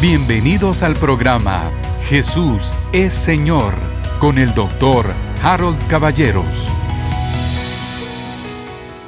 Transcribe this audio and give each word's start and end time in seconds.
Bienvenidos 0.00 0.82
al 0.82 0.94
programa 0.94 1.70
Jesús 2.04 2.74
es 2.90 3.12
Señor 3.12 3.74
con 4.18 4.38
el 4.38 4.54
doctor 4.54 5.12
Harold 5.42 5.76
Caballeros. 5.88 6.72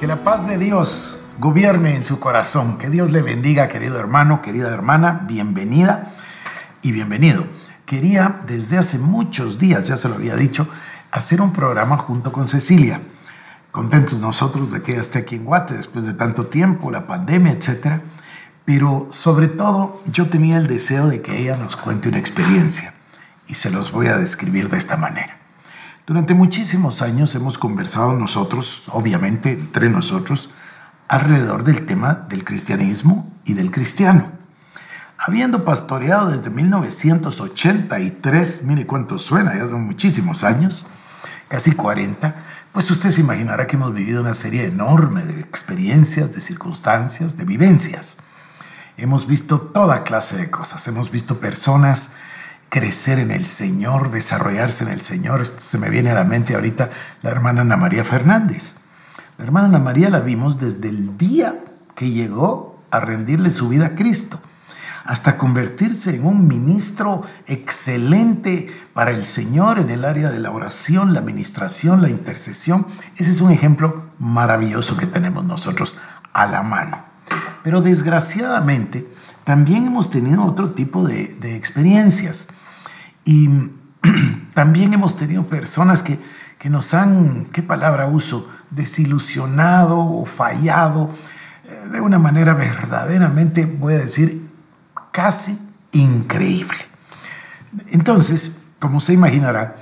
Que 0.01 0.07
la 0.07 0.23
paz 0.23 0.47
de 0.47 0.59
Dios 0.59 1.17
gobierne 1.39 1.97
en 1.97 2.05
su 2.05 2.21
corazón. 2.21 2.77
Que 2.77 2.91
Dios 2.91 3.11
le 3.11 3.23
bendiga, 3.23 3.69
querido 3.69 3.99
hermano, 3.99 4.43
querida 4.43 4.69
hermana. 4.69 5.25
Bienvenida 5.27 6.13
y 6.83 6.93
bienvenido. 6.93 7.47
Quería 7.87 8.43
desde 8.47 8.77
hace 8.77 8.99
muchos 8.99 9.59
días, 9.59 9.89
ya 9.89 9.97
se 9.97 10.11
lo 10.11 10.17
había 10.17 10.37
dicho, 10.37 10.69
hacer 11.11 11.41
un 11.41 11.55
programa 11.55 11.97
junto 11.97 12.33
con 12.33 12.49
Cecilia. 12.49 13.01
Contentos 13.71 14.21
nosotros 14.21 14.71
de 14.71 14.83
que 14.83 14.93
ella 14.93 15.01
esté 15.01 15.21
aquí 15.21 15.37
en 15.37 15.47
Guate 15.47 15.73
después 15.73 16.05
de 16.05 16.13
tanto 16.13 16.49
tiempo, 16.49 16.91
la 16.91 17.07
pandemia, 17.07 17.53
etcétera 17.53 18.03
pero 18.65 19.09
sobre 19.11 19.49
todo 19.49 20.01
yo 20.07 20.29
tenía 20.29 20.59
el 20.59 20.67
deseo 20.67 21.09
de 21.09 21.23
que 21.23 21.41
ella 21.41 21.57
nos 21.57 21.77
cuente 21.77 22.09
una 22.09 22.19
experiencia 22.19 22.95
y 23.47 23.55
se 23.55 23.71
los 23.71 23.93
voy 23.93 24.07
a 24.07 24.17
describir 24.17 24.69
de 24.69 24.79
esta 24.79 24.97
manera. 24.97 25.39
Durante 26.07 26.35
muchísimos 26.35 27.03
años 27.03 27.35
hemos 27.35 27.59
conversado 27.59 28.13
nosotros, 28.15 28.85
obviamente 28.89 29.53
entre 29.53 29.89
nosotros, 29.89 30.51
alrededor 31.09 31.65
del 31.65 31.87
tema 31.87 32.27
del 32.29 32.45
cristianismo 32.45 33.33
y 33.45 33.55
del 33.55 33.71
cristiano. 33.71 34.33
Habiendo 35.17 35.65
pastoreado 35.65 36.31
desde 36.31 36.51
1983, 36.51 38.63
mire 38.65 38.85
cuánto 38.87 39.21
suena, 39.21 39.55
ya 39.55 39.69
son 39.69 39.85
muchísimos 39.85 40.43
años, 40.43 40.85
casi 41.49 41.71
40, 41.73 42.35
pues 42.73 42.91
usted 42.91 43.11
se 43.11 43.21
imaginará 43.21 43.69
que 43.69 43.77
hemos 43.77 43.95
vivido 43.95 44.23
una 44.23 44.35
serie 44.35 44.65
enorme 44.65 45.23
de 45.25 45.39
experiencias, 45.41 46.35
de 46.35 46.41
circunstancias, 46.41 47.37
de 47.37 47.45
vivencias. 47.45 48.17
Hemos 48.97 49.27
visto 49.27 49.61
toda 49.61 50.05
clase 50.05 50.37
de 50.37 50.51
cosas. 50.51 50.87
Hemos 50.89 51.11
visto 51.11 51.41
personas 51.41 52.11
crecer 52.69 53.19
en 53.19 53.31
el 53.31 53.45
Señor, 53.45 54.11
desarrollarse 54.11 54.85
en 54.85 54.91
el 54.91 55.01
Señor. 55.01 55.45
Se 55.47 55.79
me 55.79 55.91
viene 55.91 56.11
a 56.11 56.15
la 56.15 56.25
mente 56.25 56.55
ahorita 56.55 56.91
la 57.23 57.31
hermana 57.31 57.63
Ana 57.63 57.77
María 57.77 58.05
Fernández. 58.05 58.77
La 59.39 59.45
hermana 59.45 59.69
Ana 59.69 59.79
María 59.79 60.09
la 60.09 60.21
vimos 60.21 60.59
desde 60.59 60.89
el 60.89 61.19
día 61.19 61.55
que 61.95 62.11
llegó 62.11 62.83
a 62.91 63.01
rendirle 63.01 63.51
su 63.51 63.69
vida 63.69 63.87
a 63.87 63.95
Cristo, 63.95 64.41
hasta 65.05 65.37
convertirse 65.37 66.15
en 66.15 66.25
un 66.25 66.47
ministro 66.47 67.23
excelente 67.47 68.73
para 68.95 69.11
el 69.11 69.25
Señor 69.25 69.79
en 69.79 69.91
el 69.91 70.05
área 70.05 70.31
de 70.31 70.39
la 70.39 70.51
oración, 70.51 71.13
la 71.13 71.21
administración, 71.21 72.03
la 72.03 72.09
intercesión. 72.09 72.87
Ese 73.17 73.31
es 73.31 73.41
un 73.41 73.51
ejemplo 73.51 74.05
maravilloso 74.19 74.97
que 74.97 75.07
tenemos 75.07 75.45
nosotros 75.45 75.97
a 76.33 76.47
la 76.47 76.63
mano. 76.63 77.12
Pero 77.63 77.81
desgraciadamente 77.81 79.07
también 79.45 79.87
hemos 79.87 80.11
tenido 80.11 80.45
otro 80.45 80.71
tipo 80.71 81.07
de, 81.07 81.57
experiencias. 81.57 82.49
Y 83.25 83.49
también 84.55 84.95
hemos 84.95 85.17
tenido 85.17 85.45
personas 85.47 86.03
que, 86.03 86.19
que 86.59 86.71
nos 86.71 86.95
han, 86.95 87.47
¿qué 87.53 87.63
palabra 87.63 88.07
uso? 88.07 88.49
Desilusionado 88.71 89.99
o 89.99 90.25
fallado 90.25 91.11
eh, 91.65 91.89
de 91.93 92.01
una 92.01 92.19
manera 92.19 92.55
verdaderamente, 92.55 93.67
voy 93.67 93.95
a 93.95 93.99
decir, 93.99 94.49
casi 95.13 95.59
increíble. 95.93 96.79
Entonces, 97.89 98.57
como 98.79 99.01
se 99.01 99.13
imaginará, 99.13 99.77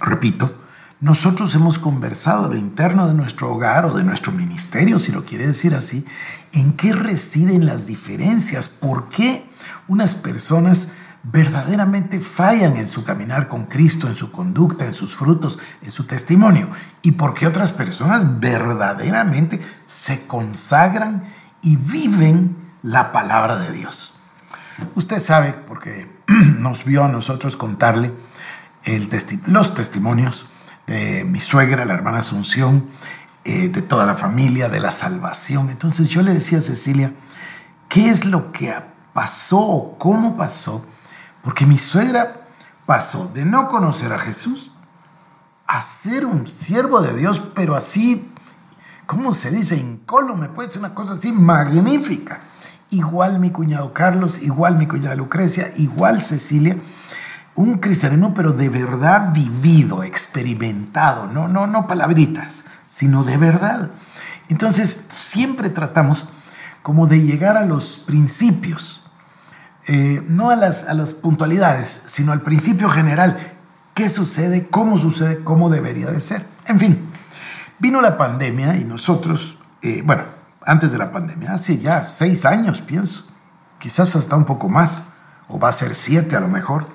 repito, 0.00 0.56
nosotros 1.00 1.54
hemos 1.54 1.78
conversado 1.78 2.44
a 2.44 2.48
lo 2.48 2.56
interno 2.56 3.06
de 3.06 3.14
nuestro 3.14 3.50
hogar 3.52 3.86
o 3.86 3.94
de 3.96 4.04
nuestro 4.04 4.32
ministerio, 4.32 4.98
si 4.98 5.12
lo 5.12 5.24
quiere 5.24 5.46
decir 5.46 5.74
así, 5.74 6.04
en 6.52 6.72
qué 6.74 6.92
residen 6.92 7.66
las 7.66 7.86
diferencias, 7.86 8.68
por 8.68 9.08
qué 9.08 9.48
unas 9.88 10.14
personas 10.14 10.92
verdaderamente 11.22 12.20
fallan 12.20 12.76
en 12.76 12.88
su 12.88 13.04
caminar 13.04 13.48
con 13.48 13.66
Cristo, 13.66 14.06
en 14.08 14.14
su 14.14 14.32
conducta, 14.32 14.86
en 14.86 14.94
sus 14.94 15.14
frutos, 15.14 15.58
en 15.82 15.90
su 15.90 16.04
testimonio, 16.04 16.70
y 17.02 17.12
por 17.12 17.34
qué 17.34 17.46
otras 17.46 17.72
personas 17.72 18.40
verdaderamente 18.40 19.60
se 19.86 20.26
consagran 20.26 21.24
y 21.62 21.76
viven 21.76 22.56
la 22.82 23.12
palabra 23.12 23.58
de 23.58 23.72
Dios. 23.72 24.14
Usted 24.94 25.18
sabe, 25.18 25.54
porque 25.68 26.10
nos 26.58 26.84
vio 26.84 27.04
a 27.04 27.08
nosotros 27.08 27.56
contarle 27.56 28.12
los 29.46 29.74
testimonios, 29.74 30.46
de 30.86 31.24
mi 31.24 31.38
suegra, 31.38 31.84
la 31.84 31.94
hermana 31.94 32.18
Asunción, 32.18 32.88
eh, 33.44 33.68
de 33.68 33.82
toda 33.82 34.06
la 34.06 34.14
familia, 34.14 34.68
de 34.68 34.80
la 34.80 34.90
salvación. 34.90 35.70
Entonces 35.70 36.08
yo 36.08 36.22
le 36.22 36.34
decía 36.34 36.58
a 36.58 36.62
Cecilia, 36.62 37.12
¿qué 37.88 38.10
es 38.10 38.24
lo 38.24 38.52
que 38.52 38.74
pasó 39.12 39.58
o 39.58 39.98
cómo 39.98 40.36
pasó? 40.36 40.84
Porque 41.42 41.66
mi 41.66 41.78
suegra 41.78 42.48
pasó 42.86 43.30
de 43.32 43.44
no 43.44 43.68
conocer 43.68 44.12
a 44.12 44.18
Jesús 44.18 44.72
a 45.66 45.82
ser 45.82 46.26
un 46.26 46.48
siervo 46.48 47.00
de 47.00 47.16
Dios, 47.16 47.42
pero 47.54 47.76
así, 47.76 48.32
¿cómo 49.06 49.32
se 49.32 49.50
dice? 49.50 49.76
Incólume, 49.76 50.48
pues 50.48 50.76
una 50.76 50.94
cosa 50.94 51.14
así 51.14 51.32
magnífica. 51.32 52.40
Igual 52.90 53.38
mi 53.38 53.50
cuñado 53.50 53.92
Carlos, 53.92 54.42
igual 54.42 54.76
mi 54.76 54.86
cuñada 54.86 55.14
Lucrecia, 55.14 55.72
igual 55.76 56.20
Cecilia 56.22 56.76
un 57.54 57.78
cristianismo 57.78 58.32
pero 58.34 58.52
de 58.52 58.68
verdad 58.68 59.32
vivido, 59.32 60.02
experimentado, 60.02 61.26
no, 61.26 61.48
no, 61.48 61.66
no 61.66 61.86
palabritas, 61.86 62.64
sino 62.90 63.22
de 63.22 63.36
verdad. 63.36 63.90
Entonces 64.48 65.06
siempre 65.10 65.70
tratamos 65.70 66.26
como 66.82 67.06
de 67.06 67.22
llegar 67.22 67.56
a 67.56 67.64
los 67.64 67.98
principios, 67.98 69.02
eh, 69.86 70.24
no 70.26 70.50
a 70.50 70.56
las, 70.56 70.84
a 70.84 70.94
las 70.94 71.14
puntualidades, 71.14 72.02
sino 72.06 72.32
al 72.32 72.42
principio 72.42 72.88
general, 72.88 73.54
qué 73.94 74.08
sucede, 74.08 74.66
cómo 74.68 74.98
sucede, 74.98 75.44
cómo 75.44 75.70
debería 75.70 76.08
de 76.08 76.20
ser. 76.20 76.44
En 76.66 76.80
fin, 76.80 76.98
vino 77.78 78.00
la 78.00 78.18
pandemia 78.18 78.76
y 78.76 78.84
nosotros, 78.84 79.56
eh, 79.82 80.02
bueno, 80.04 80.24
antes 80.66 80.90
de 80.90 80.98
la 80.98 81.12
pandemia, 81.12 81.54
hace 81.54 81.78
ya 81.78 82.04
seis 82.04 82.44
años 82.44 82.80
pienso, 82.80 83.24
quizás 83.78 84.16
hasta 84.16 84.36
un 84.36 84.44
poco 84.44 84.68
más, 84.68 85.04
o 85.46 85.60
va 85.60 85.68
a 85.68 85.72
ser 85.72 85.94
siete 85.94 86.36
a 86.36 86.40
lo 86.40 86.48
mejor, 86.48 86.88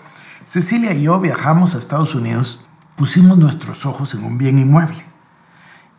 Cecilia 0.45 0.93
y 0.93 1.03
yo 1.03 1.19
viajamos 1.19 1.73
a 1.73 1.77
Estados 1.77 2.15
Unidos, 2.15 2.65
pusimos 2.97 3.37
nuestros 3.37 3.85
ojos 3.85 4.13
en 4.13 4.23
un 4.25 4.37
bien 4.37 4.59
inmueble. 4.59 5.14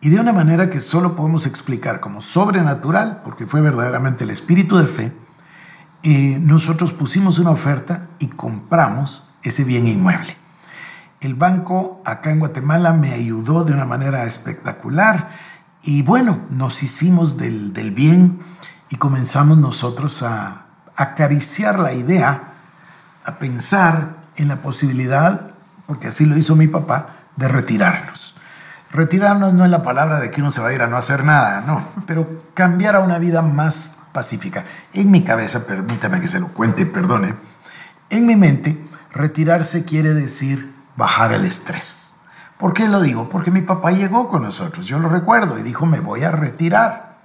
Y 0.07 0.09
de 0.09 0.21
una 0.21 0.31
manera 0.31 0.69
que 0.69 0.79
solo 0.79 1.17
podemos 1.17 1.45
explicar 1.45 1.99
como 1.99 2.21
sobrenatural, 2.21 3.23
porque 3.25 3.45
fue 3.45 3.59
verdaderamente 3.59 4.23
el 4.23 4.29
espíritu 4.29 4.77
de 4.77 4.87
fe, 4.87 5.11
eh, 6.01 6.39
nosotros 6.39 6.93
pusimos 6.93 7.39
una 7.39 7.49
oferta 7.49 8.07
y 8.17 8.27
compramos 8.27 9.23
ese 9.43 9.65
bien 9.65 9.85
inmueble. 9.85 10.37
El 11.19 11.33
banco 11.33 12.01
acá 12.05 12.31
en 12.31 12.39
Guatemala 12.39 12.93
me 12.93 13.11
ayudó 13.11 13.65
de 13.65 13.73
una 13.73 13.83
manera 13.83 14.23
espectacular 14.23 15.31
y 15.83 16.03
bueno, 16.03 16.39
nos 16.51 16.83
hicimos 16.83 17.35
del, 17.35 17.73
del 17.73 17.91
bien 17.91 18.39
y 18.89 18.95
comenzamos 18.95 19.57
nosotros 19.57 20.23
a 20.23 20.67
acariciar 20.95 21.79
la 21.79 21.91
idea, 21.91 22.53
a 23.25 23.39
pensar 23.39 24.15
en 24.37 24.47
la 24.47 24.61
posibilidad, 24.61 25.51
porque 25.85 26.07
así 26.07 26.25
lo 26.25 26.37
hizo 26.37 26.55
mi 26.55 26.67
papá, 26.67 27.09
de 27.35 27.49
retirarnos. 27.49 28.36
Retirarnos 28.91 29.53
no 29.53 29.65
es 29.65 29.71
la 29.71 29.83
palabra 29.83 30.19
de 30.19 30.31
que 30.31 30.41
uno 30.41 30.51
se 30.51 30.61
va 30.61 30.69
a 30.69 30.73
ir 30.73 30.81
a 30.81 30.87
no 30.87 30.97
hacer 30.97 31.23
nada, 31.23 31.61
no, 31.61 31.81
pero 32.05 32.43
cambiar 32.53 32.95
a 32.95 33.01
una 33.01 33.19
vida 33.19 33.41
más 33.41 33.97
pacífica. 34.11 34.63
En 34.93 35.11
mi 35.11 35.23
cabeza, 35.23 35.65
permítame 35.65 36.21
que 36.21 36.27
se 36.27 36.39
lo 36.39 36.47
cuente, 36.47 36.85
perdone, 36.85 37.35
en 38.09 38.25
mi 38.25 38.35
mente, 38.35 38.87
retirarse 39.11 39.83
quiere 39.83 40.13
decir 40.13 40.73
bajar 40.95 41.33
el 41.33 41.45
estrés. 41.45 42.13
¿Por 42.57 42.73
qué 42.73 42.87
lo 42.87 43.01
digo? 43.01 43.29
Porque 43.29 43.51
mi 43.51 43.61
papá 43.61 43.91
llegó 43.91 44.29
con 44.29 44.43
nosotros, 44.43 44.85
yo 44.85 44.99
lo 44.99 45.09
recuerdo, 45.09 45.59
y 45.59 45.63
dijo, 45.63 45.85
me 45.85 45.99
voy 45.99 46.23
a 46.23 46.31
retirar. 46.31 47.17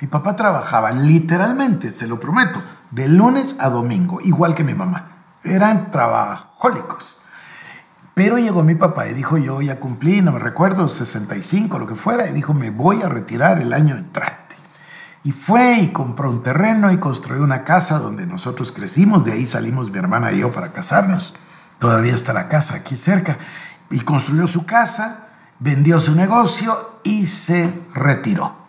Mi 0.00 0.06
papá 0.06 0.36
trabajaba 0.36 0.92
literalmente, 0.92 1.90
se 1.90 2.06
lo 2.06 2.20
prometo, 2.20 2.62
de 2.90 3.08
lunes 3.08 3.56
a 3.58 3.70
domingo, 3.70 4.20
igual 4.20 4.54
que 4.54 4.64
mi 4.64 4.74
mamá 4.74 5.18
eran 5.42 5.90
trabajólicos. 5.90 7.17
Pero 8.18 8.36
llegó 8.36 8.64
mi 8.64 8.74
papá 8.74 9.06
y 9.06 9.14
dijo, 9.14 9.38
yo 9.38 9.62
ya 9.62 9.78
cumplí, 9.78 10.22
no 10.22 10.32
me 10.32 10.40
recuerdo, 10.40 10.88
65, 10.88 11.78
lo 11.78 11.86
que 11.86 11.94
fuera, 11.94 12.28
y 12.28 12.32
dijo, 12.32 12.52
me 12.52 12.70
voy 12.70 13.00
a 13.00 13.08
retirar 13.08 13.60
el 13.60 13.72
año 13.72 13.96
entrante. 13.96 14.56
Y 15.22 15.30
fue 15.30 15.78
y 15.78 15.92
compró 15.92 16.28
un 16.28 16.42
terreno 16.42 16.90
y 16.90 16.96
construyó 16.96 17.44
una 17.44 17.62
casa 17.62 18.00
donde 18.00 18.26
nosotros 18.26 18.72
crecimos, 18.72 19.24
de 19.24 19.34
ahí 19.34 19.46
salimos 19.46 19.92
mi 19.92 19.98
hermana 19.98 20.32
y 20.32 20.40
yo 20.40 20.50
para 20.50 20.72
casarnos. 20.72 21.36
Todavía 21.78 22.12
está 22.12 22.32
la 22.32 22.48
casa 22.48 22.74
aquí 22.74 22.96
cerca. 22.96 23.38
Y 23.88 24.00
construyó 24.00 24.48
su 24.48 24.66
casa, 24.66 25.28
vendió 25.60 26.00
su 26.00 26.16
negocio 26.16 26.98
y 27.04 27.28
se 27.28 27.72
retiró. 27.94 28.66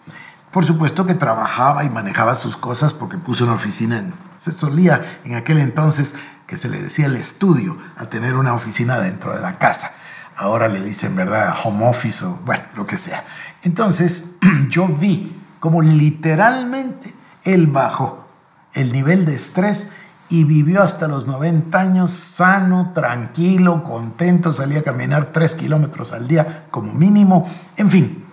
Por 0.51 0.63
supuesto 0.63 1.07
que 1.07 1.15
trabajaba 1.15 1.83
y 1.83 1.89
manejaba 1.89 2.35
sus 2.35 2.55
cosas 2.55 2.93
porque 2.93 3.17
puso 3.17 3.45
una 3.45 3.53
oficina 3.53 3.97
en, 3.97 4.13
se 4.37 4.51
solía 4.51 5.21
en 5.23 5.33
aquel 5.33 5.57
entonces 5.57 6.13
que 6.49 6.57
se 6.57 6.67
le 6.67 6.81
decía 6.81 7.05
el 7.05 7.15
estudio, 7.15 7.77
a 7.95 8.07
tener 8.07 8.35
una 8.35 8.55
oficina 8.55 8.99
dentro 8.99 9.35
de 9.35 9.39
la 9.39 9.59
casa. 9.59 9.91
Ahora 10.35 10.67
le 10.67 10.81
dicen, 10.81 11.15
¿verdad? 11.15 11.55
Home 11.63 11.87
office 11.87 12.25
o 12.25 12.39
bueno, 12.43 12.63
lo 12.75 12.87
que 12.87 12.97
sea. 12.97 13.23
Entonces 13.61 14.31
yo 14.69 14.87
vi 14.87 15.39
como 15.59 15.83
literalmente 15.83 17.13
él 17.43 17.67
bajó 17.67 18.25
el 18.73 18.91
nivel 18.91 19.25
de 19.25 19.35
estrés 19.35 19.91
y 20.27 20.43
vivió 20.43 20.81
hasta 20.81 21.07
los 21.07 21.27
90 21.27 21.79
años 21.79 22.11
sano, 22.11 22.93
tranquilo, 22.95 23.83
contento, 23.83 24.51
salía 24.51 24.79
a 24.79 24.83
caminar 24.83 25.31
3 25.31 25.53
kilómetros 25.53 26.13
al 26.13 26.27
día 26.27 26.65
como 26.71 26.93
mínimo, 26.93 27.47
en 27.77 27.91
fin, 27.91 28.25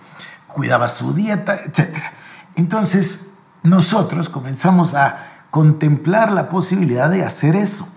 cuidaba 0.47 0.87
su 0.89 1.13
dieta, 1.13 1.53
etc. 1.53 1.97
Entonces, 2.55 3.33
nosotros 3.61 4.29
comenzamos 4.29 4.95
a 4.95 5.43
contemplar 5.51 6.31
la 6.31 6.49
posibilidad 6.49 7.11
de 7.11 7.23
hacer 7.23 7.55
eso. 7.55 7.87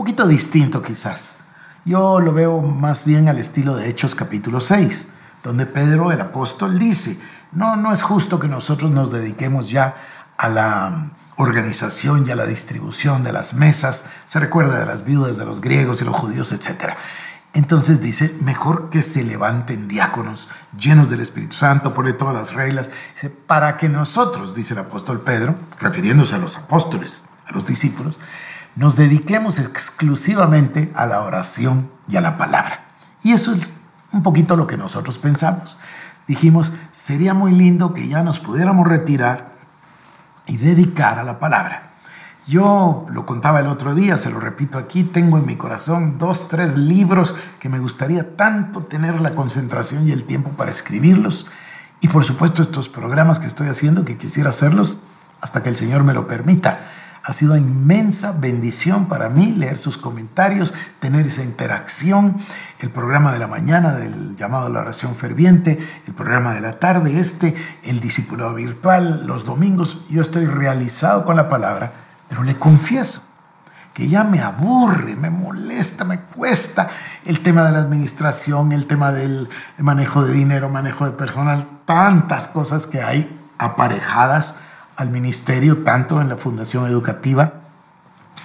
Poquito 0.00 0.26
distinto 0.26 0.82
quizás. 0.82 1.40
Yo 1.84 2.20
lo 2.20 2.32
veo 2.32 2.62
más 2.62 3.04
bien 3.04 3.28
al 3.28 3.36
estilo 3.36 3.76
de 3.76 3.90
Hechos 3.90 4.14
capítulo 4.14 4.58
6, 4.58 5.08
donde 5.44 5.66
Pedro 5.66 6.10
el 6.10 6.22
apóstol 6.22 6.78
dice, 6.78 7.20
no, 7.52 7.76
no 7.76 7.92
es 7.92 8.00
justo 8.00 8.40
que 8.40 8.48
nosotros 8.48 8.90
nos 8.90 9.12
dediquemos 9.12 9.70
ya 9.70 9.94
a 10.38 10.48
la 10.48 11.10
organización 11.36 12.24
y 12.26 12.30
a 12.30 12.36
la 12.36 12.46
distribución 12.46 13.22
de 13.24 13.32
las 13.32 13.52
mesas. 13.52 14.06
Se 14.24 14.40
recuerda 14.40 14.80
de 14.80 14.86
las 14.86 15.04
viudas 15.04 15.36
de 15.36 15.44
los 15.44 15.60
griegos 15.60 16.00
y 16.00 16.06
los 16.06 16.16
judíos, 16.16 16.50
etc. 16.52 16.94
Entonces 17.52 18.00
dice, 18.00 18.34
mejor 18.40 18.88
que 18.88 19.02
se 19.02 19.22
levanten 19.22 19.86
diáconos 19.86 20.48
llenos 20.78 21.10
del 21.10 21.20
Espíritu 21.20 21.56
Santo, 21.56 21.92
pone 21.92 22.14
todas 22.14 22.34
las 22.34 22.54
reglas, 22.54 22.88
dice, 23.12 23.28
para 23.28 23.76
que 23.76 23.90
nosotros, 23.90 24.54
dice 24.54 24.72
el 24.72 24.80
apóstol 24.80 25.20
Pedro, 25.20 25.56
refiriéndose 25.78 26.36
a 26.36 26.38
los 26.38 26.56
apóstoles, 26.56 27.24
a 27.46 27.52
los 27.52 27.66
discípulos, 27.66 28.18
nos 28.76 28.96
dediquemos 28.96 29.58
exclusivamente 29.58 30.92
a 30.94 31.06
la 31.06 31.22
oración 31.22 31.90
y 32.08 32.16
a 32.16 32.20
la 32.20 32.38
palabra. 32.38 32.86
Y 33.22 33.32
eso 33.32 33.52
es 33.52 33.74
un 34.12 34.22
poquito 34.22 34.56
lo 34.56 34.66
que 34.66 34.76
nosotros 34.76 35.18
pensamos. 35.18 35.78
Dijimos, 36.26 36.72
sería 36.92 37.34
muy 37.34 37.52
lindo 37.52 37.94
que 37.94 38.08
ya 38.08 38.22
nos 38.22 38.40
pudiéramos 38.40 38.86
retirar 38.86 39.52
y 40.46 40.56
dedicar 40.56 41.18
a 41.18 41.24
la 41.24 41.38
palabra. 41.38 41.90
Yo 42.46 43.06
lo 43.10 43.26
contaba 43.26 43.60
el 43.60 43.66
otro 43.66 43.94
día, 43.94 44.16
se 44.16 44.30
lo 44.30 44.40
repito 44.40 44.78
aquí, 44.78 45.04
tengo 45.04 45.38
en 45.38 45.46
mi 45.46 45.56
corazón 45.56 46.18
dos, 46.18 46.48
tres 46.48 46.76
libros 46.76 47.36
que 47.60 47.68
me 47.68 47.78
gustaría 47.78 48.36
tanto 48.36 48.82
tener 48.82 49.20
la 49.20 49.34
concentración 49.34 50.08
y 50.08 50.12
el 50.12 50.24
tiempo 50.24 50.50
para 50.50 50.70
escribirlos. 50.70 51.46
Y 52.00 52.08
por 52.08 52.24
supuesto 52.24 52.62
estos 52.62 52.88
programas 52.88 53.38
que 53.38 53.46
estoy 53.46 53.68
haciendo, 53.68 54.04
que 54.04 54.16
quisiera 54.16 54.50
hacerlos 54.50 54.98
hasta 55.40 55.62
que 55.62 55.68
el 55.68 55.76
Señor 55.76 56.02
me 56.02 56.14
lo 56.14 56.26
permita. 56.26 56.80
Ha 57.22 57.32
sido 57.32 57.56
inmensa 57.56 58.32
bendición 58.32 59.06
para 59.06 59.28
mí 59.28 59.52
leer 59.52 59.76
sus 59.76 59.98
comentarios, 59.98 60.72
tener 61.00 61.26
esa 61.26 61.42
interacción, 61.42 62.38
el 62.78 62.90
programa 62.90 63.32
de 63.32 63.38
la 63.38 63.46
mañana 63.46 63.92
del 63.92 64.36
llamado 64.36 64.66
a 64.66 64.70
la 64.70 64.80
oración 64.80 65.14
ferviente, 65.14 65.78
el 66.06 66.14
programa 66.14 66.54
de 66.54 66.62
la 66.62 66.78
tarde 66.78 67.20
este, 67.20 67.54
el 67.82 68.00
discipulado 68.00 68.54
virtual, 68.54 69.26
los 69.26 69.44
domingos. 69.44 70.04
Yo 70.08 70.22
estoy 70.22 70.46
realizado 70.46 71.24
con 71.24 71.36
la 71.36 71.48
palabra 71.48 71.92
pero 72.30 72.44
le 72.44 72.54
confieso 72.54 73.22
que 73.92 74.08
ya 74.08 74.22
me 74.22 74.40
aburre, 74.40 75.16
me 75.16 75.30
molesta, 75.30 76.04
me 76.04 76.20
cuesta 76.20 76.88
el 77.24 77.40
tema 77.40 77.64
de 77.64 77.72
la 77.72 77.80
administración, 77.80 78.70
el 78.70 78.86
tema 78.86 79.10
del 79.10 79.48
manejo 79.78 80.24
de 80.24 80.32
dinero, 80.32 80.68
manejo 80.68 81.04
de 81.04 81.10
personal, 81.10 81.66
tantas 81.84 82.46
cosas 82.46 82.86
que 82.86 83.02
hay 83.02 83.36
aparejadas 83.58 84.60
al 85.00 85.10
ministerio, 85.10 85.82
tanto 85.82 86.20
en 86.20 86.28
la 86.28 86.36
Fundación 86.36 86.86
Educativa, 86.86 87.54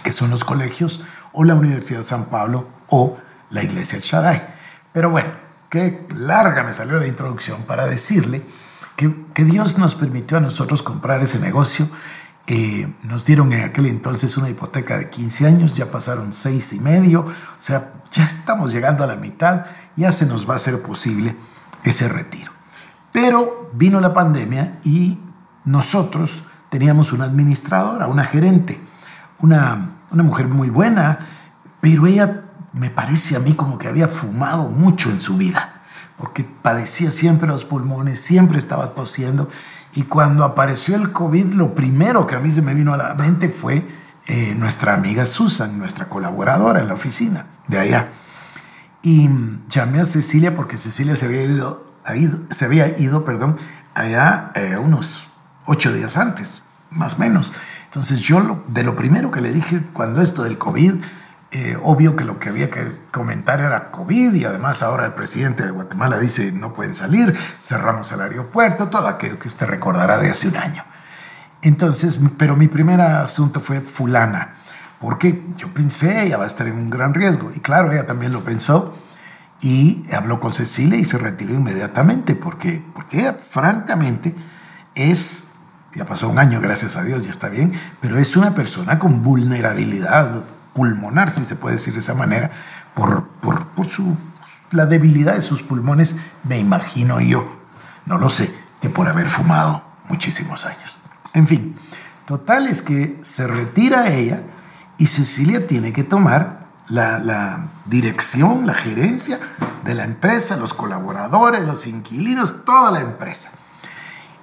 que 0.03 0.13
son 0.13 0.29
los 0.29 0.43
colegios, 0.43 1.03
o 1.33 1.43
la 1.43 1.55
Universidad 1.55 1.99
de 1.99 2.05
San 2.05 2.25
Pablo, 2.25 2.67
o 2.87 3.17
la 3.49 3.63
Iglesia 3.63 3.97
El 3.97 4.03
Shaddai. 4.03 4.47
Pero 4.93 5.09
bueno, 5.09 5.29
qué 5.69 6.07
larga 6.15 6.63
me 6.63 6.73
salió 6.73 6.99
la 6.99 7.07
introducción 7.07 7.63
para 7.63 7.85
decirle 7.85 8.41
que, 8.95 9.13
que 9.33 9.43
Dios 9.43 9.77
nos 9.77 9.95
permitió 9.95 10.37
a 10.37 10.41
nosotros 10.41 10.81
comprar 10.81 11.21
ese 11.21 11.39
negocio 11.39 11.89
eh, 12.47 12.93
nos 13.01 13.25
dieron 13.25 13.51
en 13.53 13.63
aquel 13.63 13.87
entonces 13.87 14.37
una 14.37 14.49
hipoteca 14.49 14.97
de 14.97 15.09
15 15.09 15.47
años, 15.47 15.75
ya 15.75 15.89
pasaron 15.89 16.31
seis 16.31 16.73
y 16.73 16.79
medio, 16.79 17.21
o 17.21 17.33
sea, 17.57 17.93
ya 18.11 18.23
estamos 18.23 18.71
llegando 18.71 19.03
a 19.03 19.07
la 19.07 19.15
mitad, 19.15 19.65
ya 19.95 20.11
se 20.11 20.27
nos 20.27 20.47
va 20.47 20.53
a 20.53 20.57
hacer 20.57 20.79
posible 20.83 21.35
ese 21.83 22.07
retiro. 22.07 22.51
Pero 23.11 23.71
vino 23.73 23.99
la 23.99 24.13
pandemia 24.13 24.77
y 24.83 25.17
nosotros 25.65 26.43
teníamos 26.69 27.11
una 27.13 27.25
administradora, 27.25 28.07
una 28.07 28.23
gerente, 28.23 28.79
una, 29.39 29.89
una 30.11 30.23
mujer 30.23 30.47
muy 30.47 30.69
buena, 30.69 31.19
pero 31.81 32.07
ella 32.07 32.43
me 32.73 32.89
parece 32.89 33.35
a 33.35 33.39
mí 33.39 33.53
como 33.53 33.77
que 33.77 33.87
había 33.87 34.07
fumado 34.07 34.69
mucho 34.69 35.09
en 35.09 35.19
su 35.19 35.37
vida, 35.37 35.81
porque 36.17 36.43
padecía 36.43 37.11
siempre 37.11 37.47
los 37.47 37.65
pulmones, 37.65 38.19
siempre 38.19 38.57
estaba 38.57 38.93
tosiendo 38.93 39.49
y 39.95 40.03
cuando 40.03 40.43
apareció 40.43 40.95
el 40.95 41.13
COVID, 41.13 41.53
lo 41.53 41.73
primero 41.73 42.27
que 42.27 42.35
a 42.35 42.39
mí 42.39 42.51
se 42.51 42.61
me 42.61 42.73
vino 42.73 42.93
a 42.93 42.97
la 42.97 43.13
mente 43.13 43.47
fue 43.47 43.87
eh, 44.27 44.53
nuestra 44.57 44.93
amiga 44.93 45.25
Susan, 45.25 45.79
nuestra 45.79 46.09
colaboradora 46.09 46.81
en 46.81 46.89
la 46.89 46.95
oficina 46.95 47.45
de 47.67 47.79
allá. 47.79 48.09
Y 49.01 49.29
llamé 49.69 50.01
a 50.01 50.05
Cecilia 50.05 50.53
porque 50.53 50.77
Cecilia 50.77 51.15
se 51.15 51.25
había 51.25 51.43
ido, 51.43 51.85
se 52.49 52.65
había 52.65 52.99
ido 52.99 53.23
perdón, 53.23 53.55
allá 53.93 54.51
eh, 54.55 54.77
unos 54.77 55.24
ocho 55.65 55.91
días 55.91 56.17
antes, 56.17 56.61
más 56.89 57.15
o 57.15 57.17
menos. 57.19 57.53
Entonces 57.85 58.19
yo 58.19 58.63
de 58.67 58.83
lo 58.83 58.95
primero 58.95 59.31
que 59.31 59.41
le 59.41 59.51
dije 59.51 59.81
cuando 59.93 60.21
esto 60.21 60.43
del 60.43 60.57
COVID 60.57 60.95
eh, 61.57 61.77
obvio 61.81 62.17
que 62.17 62.25
lo 62.25 62.37
que 62.37 62.49
había 62.49 62.69
que 62.69 62.85
comentar 63.11 63.61
era 63.61 63.89
COVID 63.89 64.33
y 64.33 64.43
además 64.43 64.83
ahora 64.83 65.05
el 65.05 65.13
presidente 65.13 65.63
de 65.63 65.71
Guatemala 65.71 66.17
dice 66.17 66.51
no 66.51 66.73
pueden 66.73 66.93
salir, 66.93 67.33
cerramos 67.59 68.11
el 68.11 68.19
aeropuerto, 68.19 68.89
todo 68.89 69.07
aquello 69.07 69.39
que 69.39 69.47
usted 69.47 69.65
recordará 69.65 70.17
de 70.17 70.31
hace 70.31 70.49
un 70.49 70.57
año. 70.57 70.83
Entonces, 71.61 72.19
pero 72.37 72.57
mi 72.57 72.67
primer 72.67 72.99
asunto 72.99 73.61
fue 73.61 73.79
fulana, 73.79 74.55
porque 74.99 75.45
yo 75.55 75.73
pensé, 75.73 76.25
ella 76.25 76.37
va 76.37 76.43
a 76.43 76.47
estar 76.47 76.67
en 76.67 76.77
un 76.77 76.89
gran 76.89 77.13
riesgo. 77.13 77.51
Y 77.55 77.59
claro, 77.59 77.91
ella 77.91 78.05
también 78.05 78.33
lo 78.33 78.43
pensó 78.43 78.97
y 79.61 80.05
habló 80.13 80.41
con 80.41 80.53
Cecilia 80.53 80.97
y 80.97 81.05
se 81.05 81.17
retiró 81.17 81.53
inmediatamente, 81.53 82.35
porque, 82.35 82.83
porque 82.93 83.21
ella 83.21 83.33
francamente 83.33 84.35
es, 84.93 85.44
ya 85.95 86.05
pasó 86.05 86.29
un 86.29 86.39
año, 86.39 86.59
gracias 86.61 86.97
a 86.97 87.03
Dios, 87.03 87.23
ya 87.23 87.31
está 87.31 87.49
bien, 87.49 87.73
pero 88.01 88.17
es 88.17 88.35
una 88.35 88.53
persona 88.53 88.99
con 88.99 89.23
vulnerabilidad 89.23 90.43
pulmonar, 90.73 91.31
si 91.31 91.45
se 91.45 91.55
puede 91.55 91.77
decir 91.77 91.93
de 91.93 91.99
esa 91.99 92.13
manera, 92.13 92.51
por, 92.93 93.27
por, 93.41 93.65
por 93.67 93.87
su, 93.87 94.17
la 94.71 94.85
debilidad 94.85 95.35
de 95.35 95.41
sus 95.41 95.63
pulmones, 95.63 96.17
me 96.43 96.59
imagino 96.59 97.21
yo, 97.21 97.49
no 98.05 98.17
lo 98.17 98.29
sé, 98.29 98.53
que 98.81 98.89
por 98.89 99.07
haber 99.07 99.29
fumado 99.29 99.83
muchísimos 100.09 100.65
años. 100.65 100.99
En 101.33 101.47
fin, 101.47 101.77
total 102.25 102.67
es 102.67 102.81
que 102.81 103.17
se 103.21 103.47
retira 103.47 104.11
ella 104.11 104.41
y 104.97 105.07
Cecilia 105.07 105.65
tiene 105.65 105.93
que 105.93 106.03
tomar 106.03 106.65
la, 106.89 107.19
la, 107.19 107.67
dirección, 107.85 108.67
la 108.67 108.73
gerencia 108.73 109.39
de 109.83 109.95
la 109.95 110.03
empresa, 110.03 110.57
los 110.57 110.73
colaboradores, 110.73 111.63
los 111.63 111.87
inquilinos, 111.87 112.65
toda 112.65 112.91
la 112.91 112.99
empresa. 112.99 113.51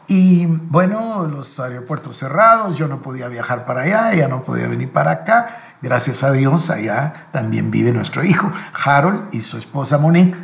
Y 0.08 0.46
bueno, 0.46 1.26
los 1.26 1.58
aeropuertos 1.60 2.16
cerrados, 2.18 2.76
yo 2.76 2.88
no 2.88 3.00
podía 3.02 3.28
viajar 3.28 3.64
para 3.66 3.82
allá, 3.82 4.12
ella 4.12 4.28
no 4.28 4.42
podía 4.42 4.68
venir 4.68 4.92
para 4.92 5.10
acá. 5.12 5.76
Gracias 5.80 6.22
a 6.22 6.30
Dios, 6.30 6.70
allá 6.70 7.26
también 7.32 7.70
vive 7.70 7.92
nuestro 7.92 8.22
hijo, 8.22 8.52
Harold, 8.84 9.34
y 9.34 9.40
su 9.40 9.58
esposa 9.58 9.98
Monique, 9.98 10.38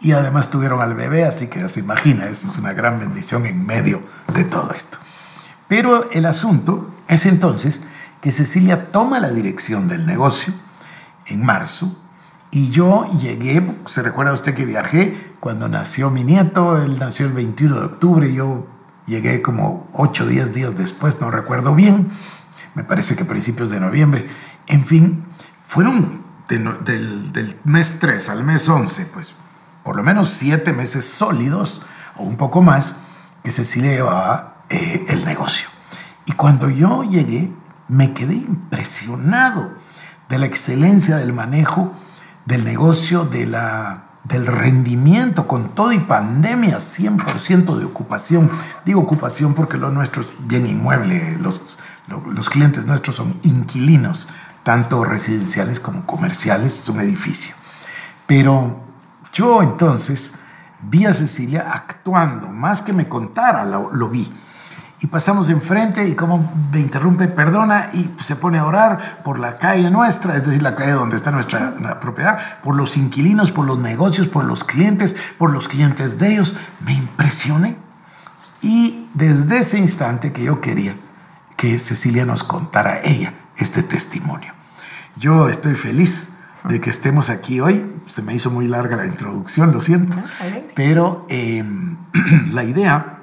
y 0.00 0.12
además 0.12 0.48
tuvieron 0.50 0.80
al 0.80 0.94
bebé, 0.94 1.24
así 1.24 1.48
que 1.48 1.68
se 1.68 1.80
imagina, 1.80 2.26
es 2.26 2.56
una 2.56 2.72
gran 2.72 3.00
bendición 3.00 3.46
en 3.46 3.66
medio 3.66 4.00
de 4.32 4.44
todo 4.44 4.70
esto. 4.72 4.98
Pero 5.66 6.08
el 6.12 6.24
asunto 6.24 6.88
es 7.08 7.26
entonces 7.26 7.82
que 8.20 8.30
Cecilia 8.30 8.92
toma 8.92 9.18
la 9.18 9.30
dirección 9.30 9.88
del 9.88 10.06
negocio 10.06 10.54
en 11.26 11.44
marzo, 11.44 12.00
y 12.52 12.70
yo 12.70 13.10
llegué, 13.20 13.76
se 13.86 14.02
recuerda 14.02 14.32
usted 14.32 14.54
que 14.54 14.64
viajé 14.64 15.34
cuando 15.40 15.68
nació 15.68 16.10
mi 16.10 16.22
nieto, 16.22 16.80
él 16.80 16.98
nació 17.00 17.26
el 17.26 17.32
21 17.32 17.80
de 17.80 17.86
octubre, 17.86 18.32
yo 18.32 18.68
llegué 19.06 19.42
como 19.42 19.88
8 19.92 20.24
o 20.24 20.26
10 20.26 20.54
días 20.54 20.76
después, 20.76 21.20
no 21.20 21.30
recuerdo 21.30 21.74
bien, 21.74 22.10
me 22.74 22.84
parece 22.84 23.16
que 23.16 23.24
principios 23.24 23.70
de 23.70 23.80
noviembre, 23.80 24.28
en 24.66 24.84
fin, 24.84 25.24
fueron 25.60 26.24
del, 26.48 27.56
mes 27.64 27.98
3 27.98 28.28
al 28.28 28.44
mes 28.44 28.68
11, 28.68 29.06
pues 29.06 29.34
por 29.82 29.96
lo 29.96 30.02
menos 30.02 30.30
siete 30.30 30.72
meses 30.72 31.04
sólidos 31.04 31.82
o 32.16 32.24
un 32.24 32.36
poco 32.36 32.62
más 32.62 32.96
que 33.42 33.52
Cecilia 33.52 33.92
llevaba 33.92 34.64
eh, 34.68 35.04
el 35.08 35.24
negocio. 35.24 35.68
Y 36.26 36.32
cuando 36.32 36.68
yo 36.68 37.04
llegué, 37.04 37.52
me 37.88 38.12
quedé 38.12 38.34
impresionado 38.34 39.72
de 40.28 40.38
la 40.38 40.46
excelencia 40.46 41.16
del 41.16 41.32
manejo 41.32 41.94
del 42.46 42.64
negocio, 42.64 43.24
de 43.24 43.46
la, 43.46 44.05
del 44.28 44.46
rendimiento, 44.46 45.46
con 45.46 45.70
todo 45.70 45.92
y 45.92 45.98
pandemia, 45.98 46.78
100% 46.78 47.76
de 47.76 47.84
ocupación. 47.84 48.50
Digo 48.84 49.00
ocupación 49.00 49.54
porque 49.54 49.78
lo 49.78 49.90
nuestro 49.90 50.22
es 50.22 50.28
bien 50.40 50.66
inmueble, 50.66 51.36
los, 51.38 51.78
los 52.08 52.50
clientes 52.50 52.86
nuestros 52.86 53.16
son 53.16 53.38
inquilinos 53.42 54.28
tanto 54.66 55.04
residenciales 55.04 55.78
como 55.78 56.04
comerciales, 56.06 56.80
es 56.80 56.88
un 56.88 56.98
edificio. 56.98 57.54
Pero 58.26 58.80
yo 59.32 59.62
entonces 59.62 60.32
vi 60.82 61.06
a 61.06 61.14
Cecilia 61.14 61.70
actuando, 61.72 62.48
más 62.48 62.82
que 62.82 62.92
me 62.92 63.08
contara, 63.08 63.64
lo, 63.64 64.08
vi. 64.08 64.32
Y 65.00 65.08
pasamos 65.08 65.50
enfrente 65.50 66.08
y 66.08 66.14
como 66.14 66.52
me 66.72 66.80
interrumpe, 66.80 67.28
perdona 67.28 67.90
y 67.92 68.10
se 68.20 68.36
pone 68.36 68.58
a 68.58 68.64
orar 68.64 69.20
por 69.24 69.38
la 69.38 69.58
calle 69.58 69.90
nuestra, 69.90 70.36
es 70.36 70.46
decir, 70.46 70.62
la 70.62 70.74
calle 70.74 70.92
donde 70.92 71.16
está 71.16 71.30
nuestra 71.30 72.00
propiedad, 72.00 72.60
por 72.62 72.76
los 72.76 72.96
inquilinos, 72.96 73.52
por 73.52 73.66
los 73.66 73.78
negocios, 73.78 74.28
por 74.28 74.44
los 74.44 74.64
clientes, 74.64 75.14
por 75.36 75.52
los 75.52 75.68
clientes 75.68 76.18
de 76.18 76.32
ellos. 76.32 76.56
Me 76.80 76.94
impresioné. 76.94 77.76
Y 78.62 79.08
desde 79.12 79.58
ese 79.58 79.78
instante 79.78 80.32
que 80.32 80.44
yo 80.44 80.60
quería 80.60 80.96
que 81.56 81.78
Cecilia 81.78 82.24
nos 82.24 82.42
contara 82.42 83.00
ella 83.04 83.34
este 83.56 83.82
testimonio. 83.82 84.52
Yo 85.16 85.48
estoy 85.48 85.74
feliz 85.74 86.30
de 86.64 86.80
que 86.80 86.90
estemos 86.90 87.28
aquí 87.28 87.60
hoy. 87.60 87.84
Se 88.06 88.22
me 88.22 88.34
hizo 88.34 88.50
muy 88.50 88.66
larga 88.66 88.96
la 88.96 89.06
introducción, 89.06 89.72
lo 89.72 89.80
siento. 89.80 90.16
Pero 90.74 91.26
em, 91.28 91.96
la 92.52 92.64
idea 92.64 93.15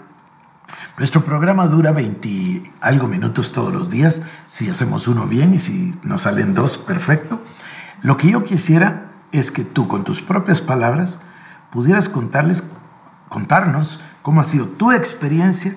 nuestro 0.98 1.26
programa 1.26 1.66
dura 1.68 1.92
20 1.92 2.72
algo 2.80 3.08
minutos 3.08 3.52
todos 3.52 3.74
los 3.74 3.90
días, 3.90 4.22
si 4.46 4.70
hacemos 4.70 5.08
uno 5.08 5.26
bien 5.26 5.56
y 5.56 5.60
si 5.60 6.00
nos 6.04 6.22
salen 6.22 6.54
dos, 6.54 6.78
perfecto. 6.78 7.42
Lo 8.04 8.16
que 8.16 8.30
yo 8.30 8.44
quisiera 8.44 9.12
es 9.32 9.50
que 9.50 9.64
tú 9.64 9.88
con 9.88 10.04
tus 10.04 10.22
propias 10.22 10.62
palabras 10.62 11.20
pudieras 11.72 12.10
contarles, 12.10 12.64
contarnos 13.28 14.02
cómo 14.22 14.42
ha 14.42 14.44
sido 14.44 14.68
tu 14.68 14.92
experiencia 14.92 15.76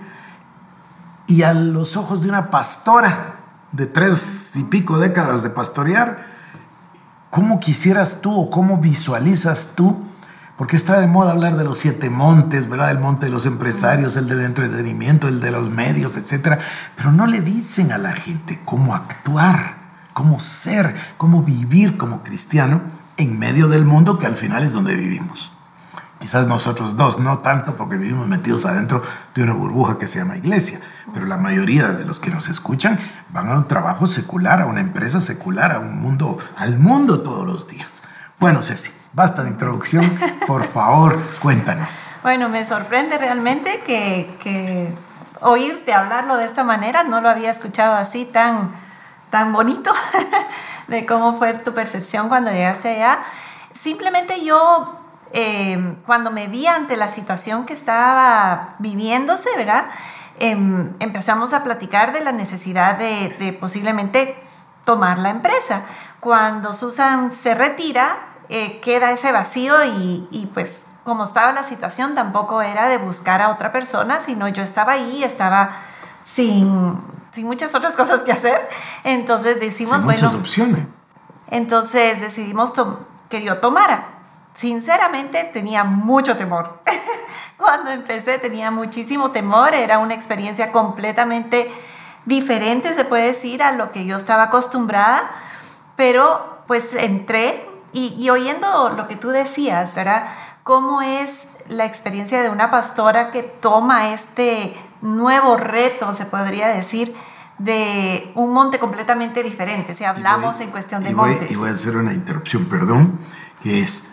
y 1.27 1.43
a 1.43 1.55
los 1.55 1.97
ojos 1.97 2.21
de 2.21 2.29
una 2.29 2.51
pastora 2.51 3.37
de 3.73 3.87
tres 3.87 4.51
y 4.55 4.65
pico 4.65 4.99
décadas 4.99 5.43
de 5.43 5.49
pastorear, 5.49 6.27
¿cómo 7.31 7.59
quisieras 7.59 8.21
tú 8.21 8.39
o 8.39 8.51
cómo 8.51 8.79
visualizas 8.79 9.73
tú 9.77 10.05
porque 10.57 10.77
está 10.77 10.99
de 10.99 11.07
moda 11.07 11.33
hablar 11.33 11.57
de 11.57 11.65
los 11.65 11.79
siete 11.79 12.09
montes, 12.09 12.69
¿verdad? 12.69 12.91
El 12.91 12.99
monte 12.99 13.27
de 13.27 13.33
los 13.33 13.45
empresarios, 13.47 14.17
el 14.17 14.29
del 14.29 14.41
entretenimiento, 14.41 15.29
el 15.29 15.41
de 15.41 15.51
los 15.51 15.71
medios, 15.71 16.17
etc. 16.17 16.59
Pero 16.97 17.13
no 17.13 17.27
le 17.27 17.41
dicen 17.41 17.93
a 17.93 17.99
la 17.99 18.13
gente 18.13 18.61
cómo 18.65 18.95
actuar, 18.95 19.77
cómo 20.15 20.41
ser, 20.41 20.95
cómo 21.19 21.43
vivir 21.43 21.99
como 21.99 22.23
cristiano 22.23 22.83
en 23.19 23.39
medio 23.39 23.69
del 23.69 23.85
mundo 23.85 24.19
que 24.19 24.27
al 24.27 24.35
final 24.35 24.63
es 24.63 24.73
donde 24.73 24.95
vivimos. 24.95 25.53
Quizás 26.19 26.47
nosotros 26.47 26.97
dos, 26.97 27.19
no 27.19 27.41
tanto 27.41 27.77
porque 27.77 27.99
vivimos 27.99 28.27
metidos 28.27 28.65
adentro 28.65 29.03
de 29.35 29.43
una 29.43 29.53
burbuja 29.53 29.99
que 29.99 30.09
se 30.09 30.19
llama 30.19 30.39
iglesia, 30.39 30.81
pero 31.13 31.27
la 31.27 31.37
mayoría 31.37 31.89
de 31.89 32.07
los 32.07 32.21
que 32.21 32.31
nos 32.31 32.49
escuchan 32.49 32.99
van 33.29 33.51
a 33.51 33.59
un 33.59 33.69
trabajo 33.69 34.07
secular, 34.07 34.63
a 34.63 34.67
una 34.67 34.81
empresa 34.81 35.21
secular, 35.21 35.73
a 35.73 35.81
un 35.81 36.01
mundo, 36.01 36.39
al 36.57 36.79
mundo 36.79 37.21
todos 37.21 37.47
los 37.47 37.67
días. 37.67 38.03
Bueno, 38.41 38.63
Ceci, 38.63 38.93
Basta 39.13 39.43
de 39.43 39.51
introducción, 39.51 40.05
por 40.47 40.65
favor, 40.65 41.19
cuéntanos. 41.41 42.11
Bueno, 42.23 42.49
me 42.49 42.65
sorprende 42.65 43.17
realmente 43.17 43.81
que, 43.81 44.95
oírte 45.41 45.93
hablarlo 45.93 46.37
de 46.37 46.45
esta 46.45 46.65
manera, 46.65 47.03
no 47.03 47.21
lo 47.21 47.29
había 47.29 47.51
escuchado 47.51 47.95
así 47.95 48.25
tan, 48.25 48.71
tan 49.31 49.53
bonito, 49.53 49.93
de 50.89 51.07
cómo 51.07 51.37
fue 51.39 51.55
tu 51.55 51.73
percepción 51.73 52.29
cuando 52.29 52.51
llegaste 52.51 52.97
allá. 52.97 53.21
Simplemente 53.73 54.45
yo, 54.45 55.01
em, 55.33 55.97
cuando 56.07 56.31
me 56.31 56.49
vi 56.49 56.67
ante 56.67 56.97
la 56.97 57.09
situación 57.09 57.65
que 57.65 57.73
estaba 57.73 58.75
viviéndose, 58.79 59.49
¿verdad? 59.57 59.87
Em, 60.39 60.93
empezamos 61.01 61.55
a 61.55 61.65
platicar 61.65 62.13
de 62.13 62.21
la 62.21 62.33
necesidad 62.33 62.97
de 62.97 63.57
posiblemente 63.59 64.37
tomar 64.87 65.19
la 65.19 65.31
empresa. 65.31 65.83
Cuando 66.21 66.73
Susan 66.73 67.33
se 67.33 67.55
retira, 67.55 68.17
eh, 68.49 68.81
queda 68.81 69.13
ese 69.13 69.33
vacío 69.33 69.75
y, 69.85 70.51
pues 70.55 70.85
como 71.05 71.25
estaba 71.25 71.53
la 71.53 71.63
situación 71.63 72.15
tampoco 72.15 72.63
era 72.63 72.89
de 72.89 72.99
buscar 72.99 73.41
a 73.41 73.51
otra 73.51 73.71
persona, 73.71 74.21
sino 74.21 74.49
yo 74.49 74.63
estaba 74.63 74.93
ahí, 74.93 75.23
estaba 75.23 75.71
sin, 76.25 77.01
sin 77.31 77.47
muchas 77.47 77.75
otras 77.75 77.97
cosas 77.97 78.23
que 78.23 78.33
hacer. 78.33 78.69
Entonces 79.05 79.61
decimos, 79.61 80.03
bueno... 80.05 80.21
Muchas 80.21 80.35
opciones. 80.35 80.87
Entonces 81.49 82.21
decidimos 82.21 82.73
que 83.29 83.43
yo 83.43 83.59
tomara. 83.59 84.09
Sinceramente 84.55 85.45
tenía 85.53 85.85
mucho 85.85 86.37
temor. 86.37 86.81
Cuando 87.57 87.91
empecé 87.91 88.39
tenía 88.39 88.71
muchísimo 88.71 89.31
temor, 89.31 89.75
era 89.75 89.99
una 89.99 90.15
experiencia 90.15 90.73
completamente 90.73 91.71
diferente, 92.25 92.93
se 92.93 93.05
puede 93.05 93.29
decir, 93.29 93.63
a 93.63 93.73
lo 93.73 93.93
que 93.93 94.05
yo 94.05 94.17
estaba 94.17 94.45
acostumbrada, 94.45 95.31
pero 95.95 96.63
pues 96.67 96.95
entré, 96.95 97.66
y, 97.97 98.29
oyendo 98.29 98.91
lo 98.91 99.09
que 99.09 99.17
tú 99.17 99.31
decías, 99.31 99.95
¿verdad? 99.95 100.27
¿Cómo 100.65 101.01
es 101.01 101.49
la 101.69 101.87
experiencia 101.87 102.43
de 102.43 102.51
una 102.51 102.71
pastora 102.71 103.31
que 103.31 103.43
toma 103.43 104.13
este 104.13 104.77
nuevo 105.01 105.57
reto, 105.57 106.13
se 106.13 106.27
podría 106.27 106.69
decir, 106.69 107.15
de 107.57 108.33
un 108.35 108.53
monte 108.53 108.79
completamente 108.79 109.43
diferente, 109.43 109.95
si 109.95 110.05
hablamos 110.05 110.61
en 110.61 110.71
cuestión 110.71 111.03
de 111.03 111.15
montes. 111.15 111.51
Y 111.51 111.57
voy 111.57 111.71
a 111.71 111.73
hacer 111.73 111.97
una 111.97 112.13
interrupción, 112.13 112.67
perdón, 112.67 113.19
que 113.63 113.83
es 113.83 114.11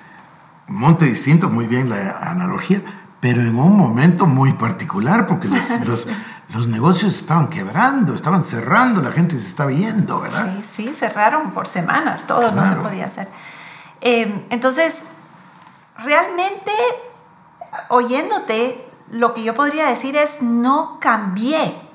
un 0.70 0.78
monte 0.78 1.04
distinto, 1.04 1.50
muy 1.50 1.68
bien 1.68 1.90
la 1.90 2.20
analogía, 2.20 2.82
pero 3.20 3.42
en 3.42 3.60
un 3.60 3.78
momento 3.78 4.28
muy 4.28 4.54
particular, 4.54 5.28
porque 5.28 5.50
los, 5.50 6.08
los, 6.54 6.68
negocios 6.68 7.16
estaban 7.16 7.50
quebrando, 7.50 8.16
estaban 8.16 8.44
cerrando, 8.44 9.02
la 9.02 9.12
gente 9.12 9.38
se 9.38 9.48
estaba 9.48 9.72
yendo, 9.72 10.22
¿verdad? 10.22 10.54
Sí, 10.62 10.86
sí, 10.88 10.94
cerraron 10.94 11.52
por 11.52 11.68
semanas, 11.68 12.26
todo 12.26 12.50
no 12.54 12.64
se 12.64 12.76
podía 12.76 13.08
hacer. 13.08 13.28
Em, 14.06 14.44
entonces, 14.50 15.06
realmente, 15.98 16.74
oyéndote, 17.88 18.86
lo 19.12 19.34
que 19.34 19.44
yo 19.44 19.56
podría 19.56 19.86
decir 19.86 20.18
es, 20.18 20.42
no 20.42 20.98
cambié. 21.00 21.90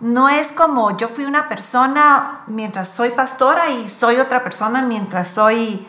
No 0.00 0.28
es 0.28 0.52
como 0.52 0.94
yo 0.98 1.08
fui 1.08 1.24
una 1.24 1.48
persona 1.48 2.42
mientras 2.48 2.90
soy 2.90 3.10
pastora 3.10 3.70
y 3.70 3.88
soy 3.88 4.16
otra 4.16 4.44
persona 4.44 4.82
mientras 4.82 5.28
soy 5.28 5.88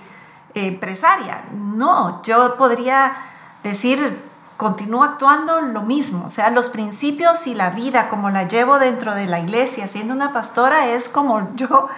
eh, 0.53 0.67
empresaria. 0.67 1.43
No, 1.51 2.23
yo 2.23 2.55
podría 2.55 3.17
decir, 3.61 4.17
continúo 4.55 5.03
actuando 5.03 5.59
lo 5.59 5.81
mismo. 5.81 6.25
O 6.25 6.29
sea, 6.29 6.51
los 6.51 6.69
principios 6.69 7.47
y 7.47 7.53
la 7.53 7.71
vida 7.71 8.07
como 8.07 8.29
la 8.29 8.47
llevo 8.47 8.79
dentro 8.79 9.13
de 9.13 9.25
la 9.25 9.41
iglesia, 9.41 9.89
siendo 9.89 10.13
una 10.13 10.31
pastora, 10.31 10.87
es 10.87 11.09
como 11.09 11.53
yo 11.55 11.89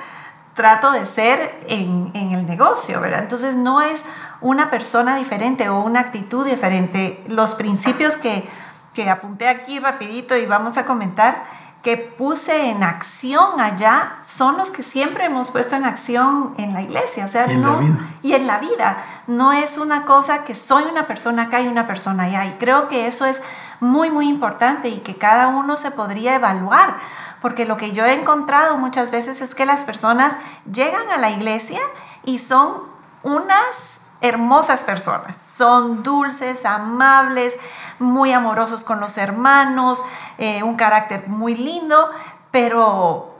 trato 0.53 0.91
de 0.91 1.05
ser 1.05 1.63
en, 1.67 2.12
el 2.13 2.46
negocio, 2.46 3.00
¿verdad? 3.01 3.20
Entonces 3.20 3.55
no 3.55 3.81
es 3.81 4.05
una 4.41 4.70
persona 4.70 5.15
diferente 5.15 5.70
o 5.70 5.79
una 5.79 6.01
actitud 6.01 6.46
diferente. 6.46 7.24
Los 7.27 7.55
principios 7.55 8.17
que, 8.17 8.48
que 8.93 9.10
apunté 9.10 9.48
aquí 9.48 9.79
rapidito 9.79 10.36
y 10.36 10.46
vamos 10.46 10.77
a 10.77 10.86
comentar, 10.86 11.43
que 11.81 11.98
puse 11.98 12.70
en 12.70 12.84
acción 12.84 13.60
allá, 13.60 14.17
son 14.27 14.58
los 14.58 14.70
que 14.70 14.84
siempre 14.84 15.25
hemos 15.25 15.50
puesto 15.50 15.75
en 15.75 15.86
acción 15.86 16.53
en 16.58 16.74
la 16.74 16.81
iglesia. 16.84 17.25
O 17.25 17.27
sea, 17.27 17.46
en 17.46 17.62
la 17.62 17.75
vida. 17.77 18.00
Y 18.22 18.34
en 18.34 18.46
la 18.46 18.60
vida. 18.60 18.98
No 19.25 19.51
es 19.51 19.77
una 19.79 20.05
cosa 20.05 20.43
que 20.43 20.53
soy 20.53 20.84
una 20.84 21.08
persona 21.08 21.43
acá 21.43 21.62
y 21.62 21.67
una 21.67 21.88
persona 21.88 22.24
allá. 22.24 22.46
Y 22.46 22.51
creo 22.60 22.88
que 22.88 23.08
eso 23.08 23.25
es 23.25 23.41
muy, 23.79 24.12
muy 24.12 24.27
importante 24.27 24.89
y 24.89 25.00
que 25.00 25.15
cada 25.15 25.48
uno 25.48 25.75
se 25.75 25.89
podría 25.89 26.36
evaluar 26.36 26.98
porque 27.41 27.65
lo 27.65 27.77
que 27.77 27.91
yo 27.91 28.05
he 28.05 28.13
encontrado 28.13 28.77
muchas 28.77 29.12
veces 29.12 29.41
es 29.41 29.55
que 29.55 29.65
las 29.65 29.83
personas 29.83 30.38
llegan 30.71 31.10
a 31.10 31.17
la 31.17 31.31
iglesia 31.31 31.81
y 32.24 32.38
son 32.38 32.83
unas 33.24 34.01
hermosas 34.21 34.83
personas, 34.83 35.36
son 35.36 36.03
dulces, 36.03 36.63
amables, 36.65 37.57
muy 37.98 38.31
amorosos 38.31 38.83
con 38.83 39.00
los 39.00 39.17
hermanos, 39.17 40.01
eh, 40.38 40.62
un 40.62 40.75
carácter 40.75 41.27
muy 41.27 41.55
lindo, 41.55 42.10
pero 42.51 43.31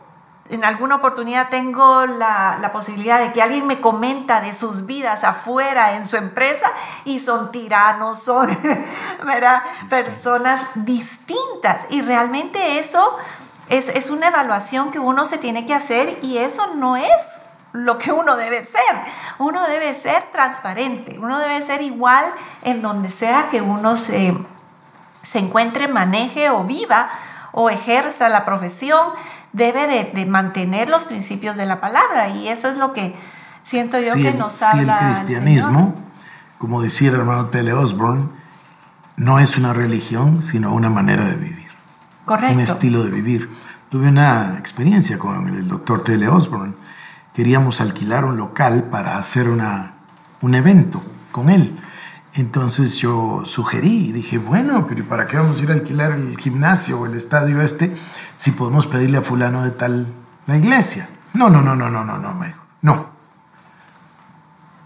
en 0.50 0.66
alguna 0.66 0.96
oportunidad 0.96 1.50
tengo 1.50 2.06
la, 2.08 2.58
la, 2.60 2.72
posibilidad 2.72 3.20
de 3.20 3.32
que 3.32 3.42
alguien 3.42 3.68
me 3.68 3.80
comenta 3.80 4.42
de 4.42 4.54
sus 4.54 4.86
vidas 4.86 5.24
afuera 5.24 5.94
en 5.94 6.06
su 6.06 6.18
empresa 6.18 6.72
y 7.06 7.20
son 7.20 7.52
tiranos, 7.52 8.22
son 8.22 8.50
¿verdad? 9.26 9.64
personas 9.90 10.62
distintas. 10.76 11.86
Y 11.90 12.02
realmente 12.02 12.80
eso 12.80 13.18
es, 13.72 14.10
una 14.10 14.28
evaluación 14.28 14.92
que 14.92 15.00
uno 15.00 15.26
se 15.26 15.38
tiene 15.38 15.66
que 15.66 15.74
hacer 15.74 16.20
y 16.22 16.38
eso 16.38 16.76
no 16.76 16.98
es 16.98 17.40
lo 17.72 17.98
que 17.98 18.12
uno 18.12 18.36
debe 18.36 18.66
ser. 18.66 18.82
Uno 19.40 19.66
debe 19.68 19.94
ser 19.94 20.24
transparente, 20.34 21.18
uno 21.20 21.40
debe 21.40 21.62
ser 21.62 21.82
igual 21.82 22.26
en 22.64 22.82
donde 22.82 23.10
sea 23.10 23.48
que 23.50 23.62
uno 23.62 23.96
se, 23.96 24.38
se 25.24 25.40
encuentre, 25.40 25.88
maneje 25.88 26.50
o 26.50 26.66
viva 26.66 27.10
o 27.54 27.70
ejerza 27.70 28.28
la 28.28 28.46
profesión, 28.46 29.10
debe 29.54 29.88
de, 29.88 30.26
mantener 30.26 30.90
los 30.90 31.06
principios 31.06 31.56
de 31.56 31.66
la 31.66 31.80
palabra 31.80 32.28
y 32.30 32.50
eso 32.50 32.68
es 32.68 32.78
lo 32.78 32.92
que 32.92 33.16
siento 33.64 34.00
yo 34.00 34.14
que 34.16 34.34
nos 34.34 34.62
habla. 34.62 35.00
Si 35.00 35.06
el 35.06 35.14
cristianismo, 35.14 35.96
como 36.58 36.82
decía 36.82 37.10
el 37.10 37.16
hermano 37.16 37.48
Tele 37.48 37.74
Osborne, 37.74 38.30
no 39.16 39.40
es 39.40 39.58
una 39.58 39.74
religión, 39.74 40.42
sino 40.42 40.74
una 40.74 40.90
manera 40.90 41.24
de 41.24 41.36
vivir. 41.36 41.61
Correcto. 42.26 42.56
Un 42.56 42.62
estilo 42.62 43.04
de 43.04 43.12
vivir. 43.12 43.50
Tuve 43.90 44.08
una 44.08 44.58
experiencia 44.58 45.18
con 45.20 45.48
el 45.50 45.68
doctor 45.68 46.04
Tele 46.04 46.28
Osborne. 46.28 46.76
Queríamos 47.34 47.82
alquilar 47.82 48.26
un 48.26 48.38
local 48.38 48.86
para 48.92 49.18
hacer 49.18 49.50
una, 49.50 49.94
un 50.42 50.56
evento 50.56 51.04
con 51.32 51.50
él. 51.50 51.78
Entonces 52.34 52.96
yo 52.98 53.44
sugerí 53.46 54.10
y 54.10 54.12
dije, 54.14 54.38
bueno, 54.38 54.88
pero 54.88 55.02
¿y 55.02 55.04
para 55.04 55.28
qué 55.28 55.38
vamos 55.38 55.60
a 55.60 55.64
ir 55.64 55.72
a 55.72 55.74
alquilar 55.74 56.12
el 56.12 56.38
gimnasio 56.38 57.00
o 57.00 57.06
el 57.06 57.16
estadio 57.16 57.62
este 57.62 57.94
si 58.38 58.52
podemos 58.52 58.88
pedirle 58.88 59.18
a 59.18 59.22
fulano 59.22 59.64
de 59.64 59.72
tal 59.72 60.08
la 60.48 60.58
iglesia? 60.58 61.10
No, 61.34 61.50
no, 61.50 61.62
no, 61.62 61.76
no, 61.76 61.90
no, 61.90 62.06
no, 62.06 62.18
no, 62.18 62.34
me 62.34 62.48
dijo. 62.48 62.64
No. 62.82 63.10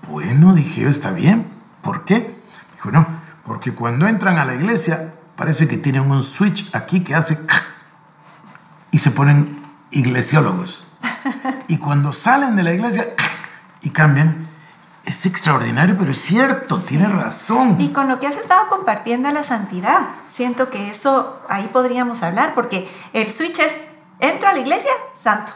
Bueno, 0.10 0.54
dije 0.54 0.88
está 0.88 1.12
bien. 1.12 1.48
¿Por 1.84 2.06
qué? 2.06 2.36
Dijo, 2.76 2.92
no, 2.92 3.06
porque 3.46 3.74
cuando 3.74 4.08
entran 4.08 4.40
a 4.40 4.46
la 4.46 4.56
iglesia 4.56 5.14
parece 5.36 5.68
que 5.68 5.78
tienen 5.78 6.10
un 6.10 6.24
switch 6.24 6.70
aquí 6.74 7.02
que 7.02 7.16
hace 7.16 7.38
y 8.92 9.00
se 9.00 9.12
ponen 9.12 9.64
iglesiólogos. 9.92 10.84
Y 11.68 11.78
cuando 11.78 12.14
salen 12.14 12.56
de 12.56 12.64
la 12.64 12.74
iglesia 12.74 13.08
y 13.82 13.90
cambian, 13.90 14.48
es 15.04 15.26
extraordinario, 15.26 15.98
pero 15.98 16.12
es 16.12 16.22
cierto, 16.22 16.80
tiene 16.80 17.08
razón. 17.08 17.78
Y 17.80 17.90
con 17.90 18.08
lo 18.08 18.20
que 18.20 18.28
has 18.28 18.38
estado 18.38 18.68
compartiendo 18.70 19.30
la 19.32 19.44
santidad, 19.44 20.10
siento 20.32 20.70
que 20.70 20.90
eso 20.90 21.40
ahí 21.50 21.70
podríamos 21.72 22.24
hablar, 22.24 22.54
porque 22.56 22.90
el 23.14 23.30
switch 23.30 23.60
es, 23.60 23.78
entro 24.20 24.50
a 24.50 24.54
la 24.54 24.60
iglesia, 24.60 24.92
santo. 25.16 25.54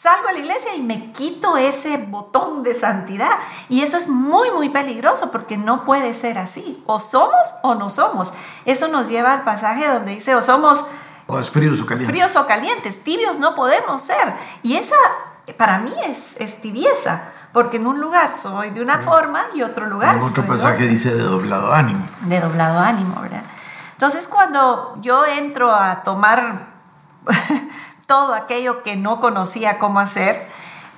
Salgo 0.00 0.28
a 0.28 0.32
la 0.32 0.38
iglesia 0.38 0.76
y 0.76 0.82
me 0.82 1.10
quito 1.10 1.56
ese 1.56 1.96
botón 1.96 2.62
de 2.62 2.72
santidad. 2.76 3.32
Y 3.68 3.82
eso 3.82 3.96
es 3.96 4.06
muy, 4.06 4.48
muy 4.52 4.68
peligroso 4.68 5.32
porque 5.32 5.58
no 5.58 5.84
puede 5.84 6.14
ser 6.14 6.38
así. 6.38 6.84
O 6.86 7.00
somos 7.00 7.54
o 7.62 7.74
no 7.74 7.90
somos. 7.90 8.32
Eso 8.64 8.86
nos 8.86 9.08
lleva 9.08 9.32
al 9.32 9.42
pasaje 9.42 9.88
donde 9.88 10.12
dice, 10.12 10.36
o 10.36 10.42
somos... 10.42 10.84
O 11.26 11.40
es 11.40 11.50
fríos 11.50 11.80
o 11.80 11.86
calientes. 11.86 12.14
Fríos 12.14 12.36
o 12.36 12.46
calientes. 12.46 13.02
Tibios 13.02 13.40
no 13.40 13.56
podemos 13.56 14.00
ser. 14.00 14.34
Y 14.62 14.76
esa, 14.76 14.94
para 15.56 15.78
mí, 15.78 15.92
es, 16.06 16.36
es 16.38 16.60
tibieza 16.60 17.32
porque 17.52 17.78
en 17.78 17.88
un 17.88 18.00
lugar 18.00 18.30
soy 18.30 18.70
de 18.70 18.80
una 18.80 19.00
forma 19.00 19.46
y 19.52 19.62
otro 19.62 19.86
lugar. 19.86 20.14
En 20.14 20.22
otro 20.22 20.46
pasaje 20.46 20.86
dice 20.86 21.12
de 21.12 21.22
doblado 21.22 21.72
ánimo. 21.72 22.06
De 22.20 22.38
doblado 22.38 22.78
ánimo, 22.78 23.20
¿verdad? 23.20 23.42
Entonces 23.92 24.28
cuando 24.28 24.96
yo 25.00 25.26
entro 25.26 25.74
a 25.74 26.04
tomar 26.04 26.68
todo 28.08 28.32
aquello 28.32 28.82
que 28.82 28.96
no 28.96 29.20
conocía 29.20 29.78
cómo 29.78 30.00
hacer, 30.00 30.40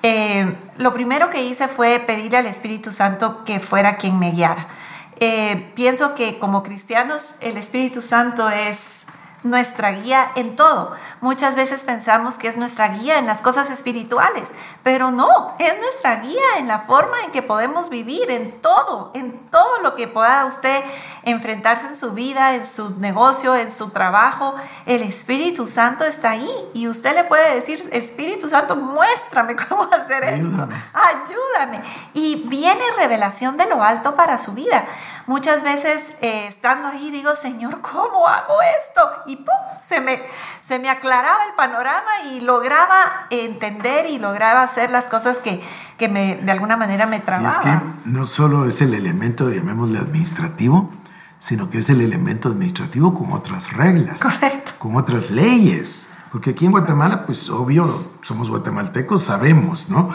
eh, 0.04 0.56
lo 0.76 0.92
primero 0.92 1.28
que 1.28 1.42
hice 1.42 1.66
fue 1.66 1.98
pedirle 1.98 2.38
al 2.38 2.46
Espíritu 2.46 2.92
Santo 2.92 3.44
que 3.44 3.58
fuera 3.58 3.96
quien 3.96 4.18
me 4.20 4.30
guiara. 4.30 4.68
Eh, 5.16 5.72
pienso 5.74 6.14
que 6.14 6.38
como 6.38 6.62
cristianos 6.62 7.34
el 7.40 7.56
Espíritu 7.56 8.00
Santo 8.00 8.48
es 8.48 8.99
nuestra 9.42 9.90
guía 9.92 10.32
en 10.34 10.56
todo. 10.56 10.92
Muchas 11.20 11.56
veces 11.56 11.84
pensamos 11.84 12.38
que 12.38 12.48
es 12.48 12.56
nuestra 12.56 12.88
guía 12.88 13.18
en 13.18 13.26
las 13.26 13.40
cosas 13.40 13.70
espirituales, 13.70 14.50
pero 14.82 15.10
no, 15.10 15.54
es 15.58 15.78
nuestra 15.78 16.16
guía 16.16 16.58
en 16.58 16.68
la 16.68 16.80
forma 16.80 17.22
en 17.24 17.32
que 17.32 17.42
podemos 17.42 17.88
vivir, 17.90 18.30
en 18.30 18.60
todo, 18.60 19.10
en 19.14 19.38
todo 19.50 19.80
lo 19.82 19.94
que 19.94 20.08
pueda 20.08 20.44
usted 20.46 20.82
enfrentarse 21.22 21.86
en 21.86 21.96
su 21.96 22.12
vida, 22.12 22.54
en 22.54 22.64
su 22.64 22.98
negocio, 22.98 23.54
en 23.54 23.70
su 23.70 23.90
trabajo. 23.90 24.54
El 24.86 25.02
Espíritu 25.02 25.66
Santo 25.66 26.04
está 26.04 26.30
ahí 26.30 26.50
y 26.74 26.88
usted 26.88 27.14
le 27.14 27.24
puede 27.24 27.54
decir, 27.54 27.82
Espíritu 27.92 28.48
Santo, 28.48 28.76
muéstrame 28.76 29.56
cómo 29.56 29.84
hacer 29.84 30.24
esto, 30.24 30.68
ayúdame. 30.92 31.82
Y 32.14 32.44
viene 32.48 32.82
revelación 32.96 33.56
de 33.56 33.66
lo 33.66 33.82
alto 33.82 34.16
para 34.16 34.38
su 34.38 34.52
vida. 34.52 34.84
Muchas 35.30 35.62
veces 35.62 36.14
eh, 36.22 36.48
estando 36.48 36.88
ahí 36.88 37.12
digo, 37.12 37.36
Señor, 37.36 37.80
¿cómo 37.82 38.26
hago 38.26 38.54
esto? 38.80 39.00
Y 39.26 39.36
¡pum! 39.36 39.54
Se 39.80 40.00
me, 40.00 40.20
se 40.60 40.80
me 40.80 40.90
aclaraba 40.90 41.44
el 41.48 41.54
panorama 41.54 42.10
y 42.32 42.40
lograba 42.40 43.28
entender 43.30 44.06
y 44.06 44.18
lograba 44.18 44.64
hacer 44.64 44.90
las 44.90 45.06
cosas 45.06 45.38
que, 45.38 45.62
que 45.98 46.08
me, 46.08 46.34
de 46.34 46.50
alguna 46.50 46.76
manera 46.76 47.06
me 47.06 47.20
trababan. 47.20 47.52
es 47.52 47.58
que 47.60 48.10
no 48.10 48.26
solo 48.26 48.66
es 48.66 48.82
el 48.82 48.92
elemento, 48.92 49.48
llamémosle 49.48 50.00
administrativo, 50.00 50.90
sino 51.38 51.70
que 51.70 51.78
es 51.78 51.88
el 51.90 52.00
elemento 52.00 52.48
administrativo 52.48 53.14
con 53.14 53.32
otras 53.32 53.72
reglas, 53.74 54.18
Correcto. 54.20 54.72
con 54.80 54.96
otras 54.96 55.30
leyes. 55.30 56.10
Porque 56.32 56.50
aquí 56.50 56.66
en 56.66 56.72
Guatemala, 56.72 57.24
pues 57.24 57.48
obvio, 57.50 57.88
somos 58.22 58.50
guatemaltecos, 58.50 59.24
sabemos, 59.24 59.88
¿no? 59.90 60.10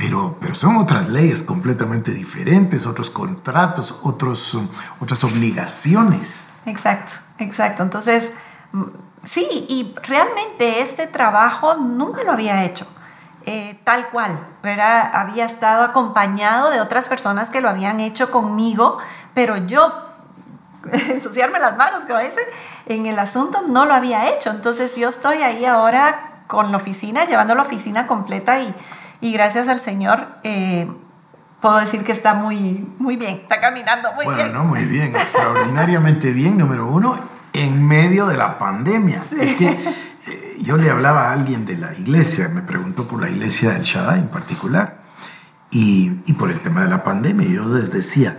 Pero, 0.00 0.38
pero 0.40 0.54
son 0.54 0.76
otras 0.76 1.10
leyes 1.10 1.42
completamente 1.42 2.10
diferentes, 2.12 2.86
otros 2.86 3.10
contratos, 3.10 3.98
otros, 4.02 4.56
otras 4.98 5.22
obligaciones. 5.24 6.54
Exacto, 6.64 7.12
exacto. 7.36 7.82
Entonces, 7.82 8.32
mm, 8.72 8.84
sí, 9.24 9.66
y 9.68 9.94
realmente 10.02 10.80
este 10.80 11.06
trabajo 11.06 11.74
nunca 11.74 12.22
lo 12.24 12.32
había 12.32 12.64
hecho. 12.64 12.86
Eh, 13.44 13.78
tal 13.84 14.08
cual, 14.08 14.40
¿verdad? 14.62 15.10
Había 15.12 15.44
estado 15.44 15.84
acompañado 15.84 16.70
de 16.70 16.80
otras 16.80 17.06
personas 17.06 17.50
que 17.50 17.60
lo 17.60 17.68
habían 17.68 18.00
hecho 18.00 18.30
conmigo, 18.30 18.96
pero 19.34 19.58
yo 19.58 19.92
ensuciarme 21.10 21.58
las 21.58 21.76
manos, 21.76 22.06
como 22.06 22.20
dicen, 22.20 22.44
en 22.86 23.04
el 23.04 23.18
asunto 23.18 23.60
no 23.68 23.84
lo 23.84 23.92
había 23.92 24.30
hecho. 24.30 24.48
Entonces 24.48 24.96
yo 24.96 25.10
estoy 25.10 25.42
ahí 25.42 25.66
ahora 25.66 26.44
con 26.46 26.70
la 26.70 26.78
oficina, 26.78 27.26
llevando 27.26 27.54
la 27.54 27.62
oficina 27.62 28.06
completa 28.06 28.60
y, 28.60 28.74
y 29.20 29.32
gracias 29.32 29.68
al 29.68 29.80
Señor 29.80 30.26
eh, 30.42 30.90
puedo 31.60 31.76
decir 31.76 32.04
que 32.04 32.12
está 32.12 32.34
muy, 32.34 32.88
muy 32.98 33.16
bien, 33.16 33.40
está 33.42 33.60
caminando 33.60 34.12
muy 34.14 34.24
bueno, 34.24 34.42
bien. 34.42 34.52
no, 34.52 34.64
muy 34.64 34.84
bien, 34.84 35.14
extraordinariamente 35.14 36.32
bien, 36.32 36.56
número 36.56 36.88
uno, 36.88 37.18
en 37.52 37.86
medio 37.86 38.26
de 38.26 38.36
la 38.36 38.58
pandemia. 38.58 39.22
Es 39.38 39.54
que 39.54 39.68
eh, 39.68 40.56
yo 40.60 40.76
le 40.76 40.90
hablaba 40.90 41.28
a 41.28 41.32
alguien 41.32 41.66
de 41.66 41.76
la 41.76 41.92
iglesia, 41.94 42.48
me 42.48 42.62
preguntó 42.62 43.06
por 43.06 43.20
la 43.20 43.28
iglesia 43.28 43.72
del 43.72 43.82
Shaddai 43.82 44.20
en 44.20 44.28
particular, 44.28 45.00
y, 45.70 46.20
y 46.26 46.32
por 46.32 46.50
el 46.50 46.60
tema 46.60 46.82
de 46.82 46.88
la 46.88 47.04
pandemia, 47.04 47.46
yo 47.48 47.64
les 47.66 47.92
decía, 47.92 48.38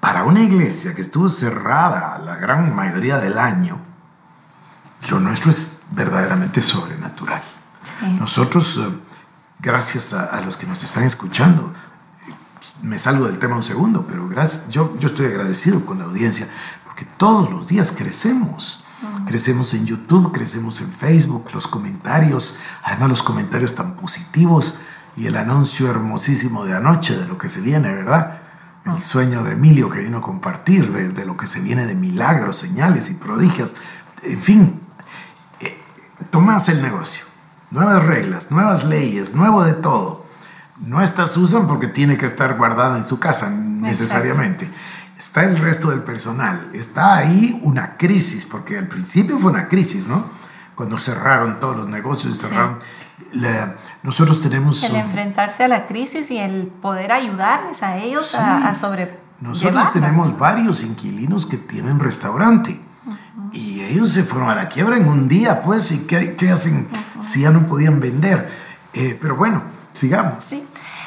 para 0.00 0.24
una 0.24 0.40
iglesia 0.40 0.94
que 0.94 1.00
estuvo 1.00 1.28
cerrada 1.28 2.18
la 2.18 2.36
gran 2.36 2.74
mayoría 2.74 3.18
del 3.18 3.38
año, 3.38 3.80
lo 5.08 5.20
nuestro 5.20 5.50
es 5.50 5.78
verdaderamente 5.92 6.60
sobrenatural. 6.60 7.42
Sí. 8.00 8.16
Nosotros... 8.18 8.80
gracias 9.62 10.12
a, 10.12 10.24
a, 10.24 10.40
los 10.40 10.56
que 10.56 10.66
nos 10.66 10.82
están 10.82 11.04
escuchando. 11.04 11.72
Me 12.82 12.98
salgo 12.98 13.26
del 13.26 13.38
tema 13.38 13.56
un 13.56 13.62
segundo, 13.62 14.06
pero 14.06 14.28
gracias, 14.28 14.68
yo, 14.68 14.96
yo 14.98 15.08
estoy 15.08 15.26
agradecido 15.26 15.84
con 15.84 15.98
la 15.98 16.04
audiencia 16.04 16.48
porque 16.84 17.04
todos 17.16 17.50
los 17.50 17.66
días 17.66 17.92
crecemos. 17.96 18.84
Crecemos 19.26 19.72
en 19.72 19.86
YouTube, 19.86 20.30
crecemos 20.30 20.82
en 20.82 20.92
Facebook, 20.92 21.48
los 21.54 21.66
comentarios, 21.66 22.58
además 22.82 23.08
los 23.08 23.22
comentarios 23.22 23.74
tan 23.74 23.96
positivos 23.96 24.78
y 25.16 25.26
el 25.26 25.36
anuncio 25.36 25.88
hermosísimo 25.88 26.66
de 26.66 26.76
anoche 26.76 27.16
de 27.16 27.26
lo 27.26 27.38
que 27.38 27.48
se 27.48 27.62
viene, 27.62 27.94
¿verdad? 27.94 28.40
El 28.84 28.92
uh-huh. 28.92 29.00
sueño 29.00 29.42
de 29.42 29.52
Emilio 29.52 29.88
que 29.88 30.00
vino 30.00 30.18
a 30.18 30.22
compartir, 30.22 30.92
de, 30.92 31.08
de, 31.08 31.24
lo 31.24 31.38
que 31.38 31.46
se 31.46 31.60
viene 31.60 31.86
de 31.86 31.94
milagros, 31.94 32.58
señales 32.58 33.08
y 33.08 33.14
prodigios. 33.14 33.74
En 34.22 34.42
fin, 34.42 34.80
eh, 35.60 35.80
tomás 36.30 36.68
el 36.68 36.82
negocio 36.82 37.29
nuevas 37.70 38.04
reglas, 38.04 38.50
nuevas 38.50 38.84
leyes, 38.84 39.34
nuevo 39.34 39.64
de 39.64 39.72
todo. 39.72 40.26
No 40.78 41.02
está 41.02 41.26
Susan 41.26 41.66
porque 41.66 41.86
tiene 41.86 42.16
que 42.16 42.26
estar 42.26 42.56
guardada 42.56 42.96
en 42.96 43.04
su 43.04 43.18
casa 43.18 43.50
necesariamente. 43.50 44.64
Exacto. 44.64 44.90
Está 45.18 45.44
el 45.44 45.58
resto 45.58 45.90
del 45.90 46.02
personal. 46.02 46.70
Está 46.72 47.16
ahí 47.16 47.60
una 47.62 47.98
crisis, 47.98 48.46
porque 48.46 48.78
al 48.78 48.88
principio 48.88 49.38
fue 49.38 49.50
una 49.50 49.68
crisis, 49.68 50.08
¿no? 50.08 50.24
Cuando 50.74 50.98
cerraron 50.98 51.60
todos 51.60 51.76
los 51.76 51.88
negocios, 51.88 52.38
cerraron... 52.38 52.78
Sí. 52.80 52.86
La, 53.32 53.76
nosotros 54.02 54.40
tenemos... 54.40 54.82
El 54.82 54.96
enfrentarse 54.96 55.62
a 55.62 55.68
la 55.68 55.86
crisis 55.86 56.30
y 56.30 56.38
el 56.38 56.68
poder 56.68 57.12
ayudarles 57.12 57.82
a 57.82 57.98
ellos 57.98 58.28
sí. 58.28 58.38
a, 58.38 58.68
a 58.68 58.74
sobre... 58.74 59.20
Nosotros 59.40 59.92
tenemos 59.92 60.38
varios 60.38 60.82
inquilinos 60.82 61.44
que 61.44 61.58
tienen 61.58 62.00
restaurante. 62.00 62.80
Y 63.52 63.82
ellos 63.82 64.12
se 64.12 64.24
fueron 64.24 64.50
a 64.50 64.54
la 64.54 64.68
quiebra 64.68 64.96
en 64.96 65.08
un 65.08 65.28
día, 65.28 65.62
pues, 65.62 65.90
¿y 65.92 66.06
qué, 66.06 66.36
qué 66.36 66.50
hacen 66.50 66.88
-huh. 66.90 67.22
si 67.22 67.42
ya 67.42 67.50
no 67.50 67.66
podían 67.66 68.00
vender? 68.00 68.50
Eh, 68.92 69.18
pero 69.20 69.36
bueno, 69.36 69.62
sigamos. 69.92 70.44
Sí. 70.44 70.66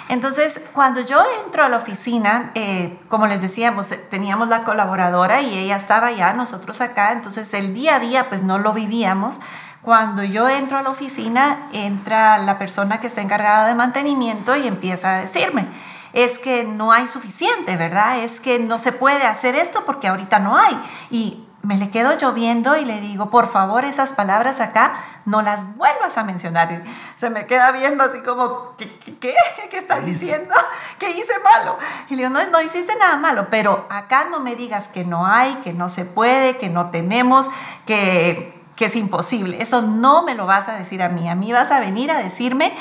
Entonces, 0.10 0.62
cuando 0.73 0.99
yo 1.01 1.21
entro 1.45 1.63
a 1.63 1.69
la 1.69 1.77
oficina, 1.77 2.51
eh, 2.56 2.99
como 3.08 3.25
les 3.25 3.41
decíamos, 3.41 3.88
teníamos 4.10 4.49
la 4.49 4.63
colaboradora 4.63 5.41
y 5.41 5.58
ella 5.58 5.75
estaba 5.77 6.08
allá, 6.08 6.34
nosotros 6.34 6.82
acá, 6.82 7.13
entonces 7.13 7.53
el 7.53 7.73
día 7.73 7.95
a 7.95 7.99
día 7.99 8.29
pues 8.29 8.43
no 8.43 8.58
lo 8.58 8.73
vivíamos. 8.73 9.39
Cuando 9.82 10.23
yo 10.23 10.49
entro 10.49 10.77
a 10.77 10.82
la 10.82 10.89
oficina, 10.89 11.58
entra 11.71 12.38
la 12.38 12.58
persona 12.58 12.99
que 12.99 13.08
está 13.08 13.21
encargada 13.21 13.65
de 13.67 13.75
mantenimiento 13.75 14.56
y 14.56 14.67
empieza 14.67 15.15
a 15.15 15.19
decirme, 15.21 15.65
es 16.13 16.38
que 16.38 16.63
no 16.63 16.91
hay 16.91 17.08
suficiente, 17.08 17.75
¿verdad? 17.75 18.19
Es 18.19 18.39
que 18.39 18.60
no 18.60 18.79
se 18.79 18.91
puede 18.91 19.25
hacer 19.25 19.56
esto 19.56 19.84
porque 19.86 20.08
ahorita 20.08 20.39
no 20.39 20.58
hay. 20.58 20.79
Y 21.10 21.43
me 21.63 21.78
le 21.78 21.89
quedo 21.89 22.17
lloviendo 22.17 22.76
y 22.76 22.84
le 22.84 22.99
digo, 22.99 23.30
por 23.30 23.47
favor, 23.47 23.86
esas 23.86 24.12
palabras 24.12 24.60
acá 24.60 24.95
no 25.26 25.41
las 25.41 25.78
vuelvas 25.78 26.17
a 26.17 26.26
mencionar. 26.26 26.69
Y 26.73 26.89
se 27.15 27.30
me 27.30 27.45
queda 27.45 27.71
viendo 27.71 28.04
así 28.04 28.19
como, 28.19 28.76
¿qué, 28.78 28.99
qué, 28.99 29.17
qué? 29.17 29.34
¿Qué 29.71 29.78
estás 29.78 30.06
diciendo? 30.06 30.54
¿Qué 30.99 31.12
hice 31.12 31.34
malo? 31.39 31.78
Y 32.10 32.17
le 32.17 32.23
digo, 32.23 32.30
no, 32.30 32.45
no 32.49 32.62
hiciste 32.62 32.93
nada 32.97 33.15
malo, 33.15 33.47
pero 33.49 33.88
acá 33.89 34.26
no 34.26 34.41
me 34.41 34.58
digas 34.58 34.89
que 34.89 35.06
no 35.06 35.26
hay, 35.26 35.56
que 35.56 35.71
no 35.71 35.88
se 35.88 36.04
puede, 36.04 36.58
que 36.58 36.67
no 36.67 36.89
tenemos, 36.89 37.49
que, 37.86 38.62
que 38.76 38.86
es 38.86 38.95
imposible. 38.97 39.62
Eso 39.62 39.82
no 39.82 40.23
me 40.23 40.36
lo 40.36 40.45
vas 40.45 40.67
a 40.67 40.73
decir 40.73 41.02
a 41.02 41.08
mí. 41.08 41.30
A 41.30 41.36
mí 41.36 41.54
vas 41.54 41.71
a 41.71 41.80
venir 41.80 42.12
a 42.12 42.17
decirme 42.17 42.73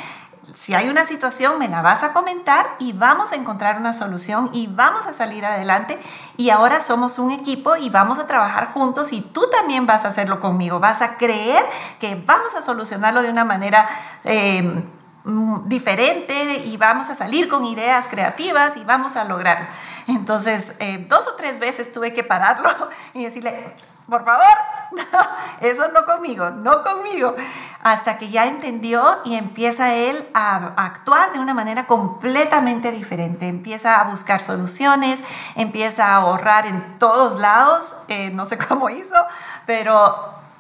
si 0.55 0.75
hay 0.75 0.89
una 0.89 1.05
situación, 1.05 1.59
me 1.59 1.69
la 1.69 1.83
vas 1.83 2.03
a 2.03 2.13
comentar 2.13 2.77
y 2.79 2.93
vamos 2.93 3.33
a 3.33 3.37
encontrar 3.37 3.79
una 3.79 3.93
solución 3.93 4.51
y 4.53 4.67
vamos 4.67 5.07
a 5.07 5.13
salir 5.13 5.45
adelante. 5.45 5.99
Y 6.37 6.51
ahora 6.51 6.81
somos 6.81 7.19
un 7.19 7.31
equipo 7.31 7.77
y 7.77 7.91
vamos 7.91 8.19
a 8.19 8.27
trabajar 8.27 8.73
juntos 8.73 9.13
y 9.13 9.21
tú 9.21 9.49
también 9.51 9.87
vas 9.87 10.05
a 10.05 10.09
hacerlo 10.09 10.41
conmigo. 10.41 10.81
Vas 10.81 11.01
a 11.03 11.17
creer 11.17 11.65
que 11.99 12.17
vamos 12.17 12.55
a 12.55 12.63
solucionarlo 12.63 13.23
de 13.23 13.31
una 13.31 13.45
manera... 13.45 13.89
Eh, 14.25 14.63
mm, 15.25 15.69
diferente 15.69 16.63
y 16.65 16.77
vamos 16.77 17.09
a 17.09 17.15
salir 17.15 17.49
con 17.49 17.65
ideas 17.65 18.09
creativas 18.09 18.77
y 18.77 18.83
vamos 18.83 19.15
a 19.15 19.23
lograrlo. 19.23 19.67
Entonces, 20.09 20.75
eh, 20.81 21.07
dos 21.09 21.29
o 21.29 21.35
tres 21.35 21.61
veces 21.61 21.93
tuve 21.93 22.13
que 22.13 22.25
pararlo 22.25 22.69
y 23.15 23.25
decirle, 23.25 23.77
por 24.13 24.27
favor, 24.27 24.45
eso 25.63 25.89
no 25.89 26.05
conmigo, 26.05 26.51
no 26.51 26.83
conmigo. 26.85 27.35
Hasta 27.83 28.19
que 28.19 28.29
ya 28.29 28.47
entendió 28.47 29.03
y 29.25 29.37
empieza 29.37 29.95
él 29.95 30.29
a, 30.35 30.75
actuar 30.77 31.33
de 31.33 31.39
una 31.39 31.55
manera 31.55 31.87
completamente 31.87 32.93
diferente. 32.93 33.49
Empieza 33.49 33.99
a 33.99 34.05
buscar 34.05 34.43
soluciones, 34.43 35.25
empieza 35.55 36.09
a 36.09 36.17
ahorrar 36.17 36.67
en 36.67 36.99
todos 36.99 37.41
lados, 37.41 37.97
eh, 38.09 38.31
no 38.31 38.45
sé 38.45 38.59
cómo 38.69 38.91
hizo, 38.91 39.17
pero 39.65 40.15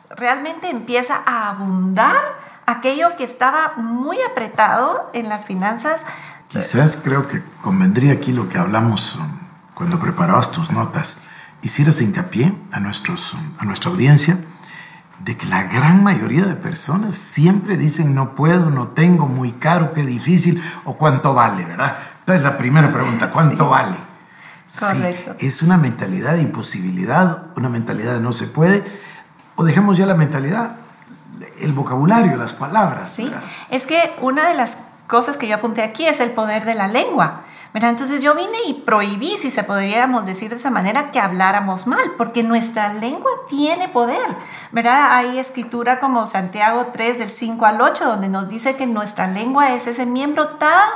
realmente 0.08 0.70
empieza 0.70 1.20
a 1.26 1.50
abundar 1.50 2.16
aquello 2.64 3.16
que 3.18 3.24
estaba 3.24 3.74
muy 3.76 4.16
apretado 4.22 5.10
en 5.12 5.28
las 5.28 5.44
finanzas. 5.44 6.06
Quizás 6.48 6.96
creo 6.96 7.28
que 7.28 7.44
convendría 7.60 8.14
aquí 8.14 8.32
lo 8.32 8.48
que 8.48 8.56
hablamos 8.56 9.16
um, 9.16 9.40
cuando 9.74 10.00
preparabas 10.00 10.50
tus 10.50 10.70
notas 10.70 11.18
hicieras 11.62 12.00
hincapié 12.00 12.52
a, 12.72 12.80
nuestros, 12.80 13.34
a 13.58 13.64
nuestra 13.64 13.90
audiencia 13.90 14.38
de 15.20 15.36
que 15.36 15.46
la 15.46 15.64
gran 15.64 16.02
mayoría 16.02 16.44
de 16.44 16.56
personas 16.56 17.14
siempre 17.14 17.76
dicen 17.76 18.14
no 18.14 18.34
puedo, 18.34 18.70
no 18.70 18.88
tengo, 18.88 19.26
muy 19.26 19.52
caro, 19.52 19.92
qué 19.92 20.02
difícil 20.02 20.62
o 20.84 20.96
cuánto 20.96 21.32
vale, 21.32 21.64
¿verdad? 21.64 21.96
Entonces 22.20 22.42
la 22.42 22.58
primera 22.58 22.92
pregunta, 22.92 23.30
¿cuánto 23.30 23.68
vale? 23.68 23.96
Correcto. 24.78 25.34
Sí, 25.38 25.46
es 25.46 25.62
una 25.62 25.76
mentalidad 25.76 26.34
de 26.34 26.42
imposibilidad, 26.42 27.46
una 27.56 27.68
mentalidad 27.68 28.14
de 28.14 28.20
no 28.20 28.32
se 28.32 28.46
puede, 28.46 28.82
o 29.54 29.64
dejemos 29.64 29.96
ya 29.96 30.06
la 30.06 30.14
mentalidad, 30.14 30.76
el 31.60 31.72
vocabulario, 31.72 32.36
las 32.36 32.52
palabras. 32.52 33.12
Sí, 33.14 33.30
es 33.70 33.86
que 33.86 34.12
una 34.20 34.48
de 34.48 34.54
las 34.54 34.78
cosas 35.06 35.36
que 35.36 35.46
yo 35.46 35.56
apunté 35.56 35.82
aquí 35.82 36.06
es 36.06 36.20
el 36.20 36.32
poder 36.32 36.64
de 36.64 36.74
la 36.74 36.88
lengua. 36.88 37.42
Entonces 37.74 38.20
yo 38.20 38.34
vine 38.34 38.58
y 38.66 38.74
prohibí, 38.74 39.38
si 39.38 39.50
se 39.50 39.64
podríamos 39.64 40.26
decir 40.26 40.50
de 40.50 40.56
esa 40.56 40.70
manera, 40.70 41.10
que 41.10 41.18
habláramos 41.18 41.86
mal, 41.86 42.12
porque 42.18 42.42
nuestra 42.42 42.92
lengua 42.92 43.30
tiene 43.48 43.88
poder. 43.88 44.36
¿verdad? 44.72 45.08
Hay 45.12 45.38
escritura 45.38 46.00
como 46.00 46.26
Santiago 46.26 46.86
3 46.92 47.18
del 47.18 47.30
5 47.30 47.66
al 47.66 47.80
8, 47.80 48.04
donde 48.04 48.28
nos 48.28 48.48
dice 48.48 48.76
que 48.76 48.86
nuestra 48.86 49.26
lengua 49.26 49.74
es 49.74 49.86
ese 49.86 50.06
miembro 50.06 50.48
tan 50.56 50.88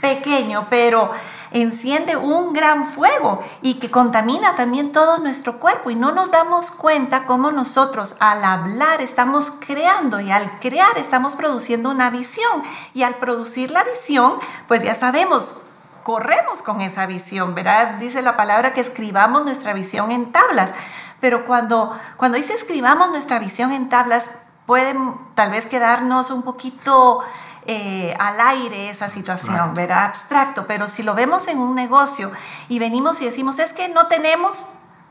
pequeño, 0.00 0.66
pero 0.70 1.10
enciende 1.50 2.16
un 2.16 2.52
gran 2.52 2.84
fuego 2.84 3.42
y 3.62 3.74
que 3.74 3.90
contamina 3.90 4.54
también 4.54 4.92
todo 4.92 5.18
nuestro 5.18 5.58
cuerpo 5.58 5.90
y 5.90 5.94
no 5.94 6.12
nos 6.12 6.30
damos 6.30 6.70
cuenta 6.70 7.26
cómo 7.26 7.50
nosotros 7.50 8.16
al 8.20 8.44
hablar 8.44 9.00
estamos 9.00 9.50
creando 9.50 10.20
y 10.20 10.30
al 10.30 10.58
crear 10.60 10.98
estamos 10.98 11.36
produciendo 11.36 11.90
una 11.90 12.10
visión 12.10 12.62
y 12.92 13.02
al 13.02 13.14
producir 13.14 13.70
la 13.70 13.82
visión 13.84 14.34
pues 14.66 14.82
ya 14.82 14.94
sabemos 14.94 15.62
corremos 16.08 16.62
con 16.62 16.80
esa 16.80 17.04
visión, 17.04 17.54
¿verdad? 17.54 17.96
Dice 17.96 18.22
la 18.22 18.34
palabra 18.34 18.72
que 18.72 18.80
escribamos 18.80 19.44
nuestra 19.44 19.74
visión 19.74 20.10
en 20.10 20.32
tablas, 20.32 20.72
pero 21.20 21.44
cuando, 21.44 21.94
cuando 22.16 22.38
dice 22.38 22.54
escribamos 22.54 23.10
nuestra 23.10 23.38
visión 23.38 23.72
en 23.72 23.90
tablas, 23.90 24.30
pueden 24.64 25.14
tal 25.34 25.50
vez 25.50 25.66
quedarnos 25.66 26.30
un 26.30 26.44
poquito 26.44 27.18
eh, 27.66 28.16
al 28.18 28.40
aire 28.40 28.88
esa 28.88 29.10
situación, 29.10 29.74
¿verdad? 29.74 30.04
Abstracto, 30.04 30.66
pero 30.66 30.88
si 30.88 31.02
lo 31.02 31.14
vemos 31.14 31.46
en 31.46 31.58
un 31.58 31.74
negocio 31.74 32.32
y 32.70 32.78
venimos 32.78 33.20
y 33.20 33.26
decimos, 33.26 33.58
es 33.58 33.74
que 33.74 33.90
no 33.90 34.06
tenemos, 34.06 34.64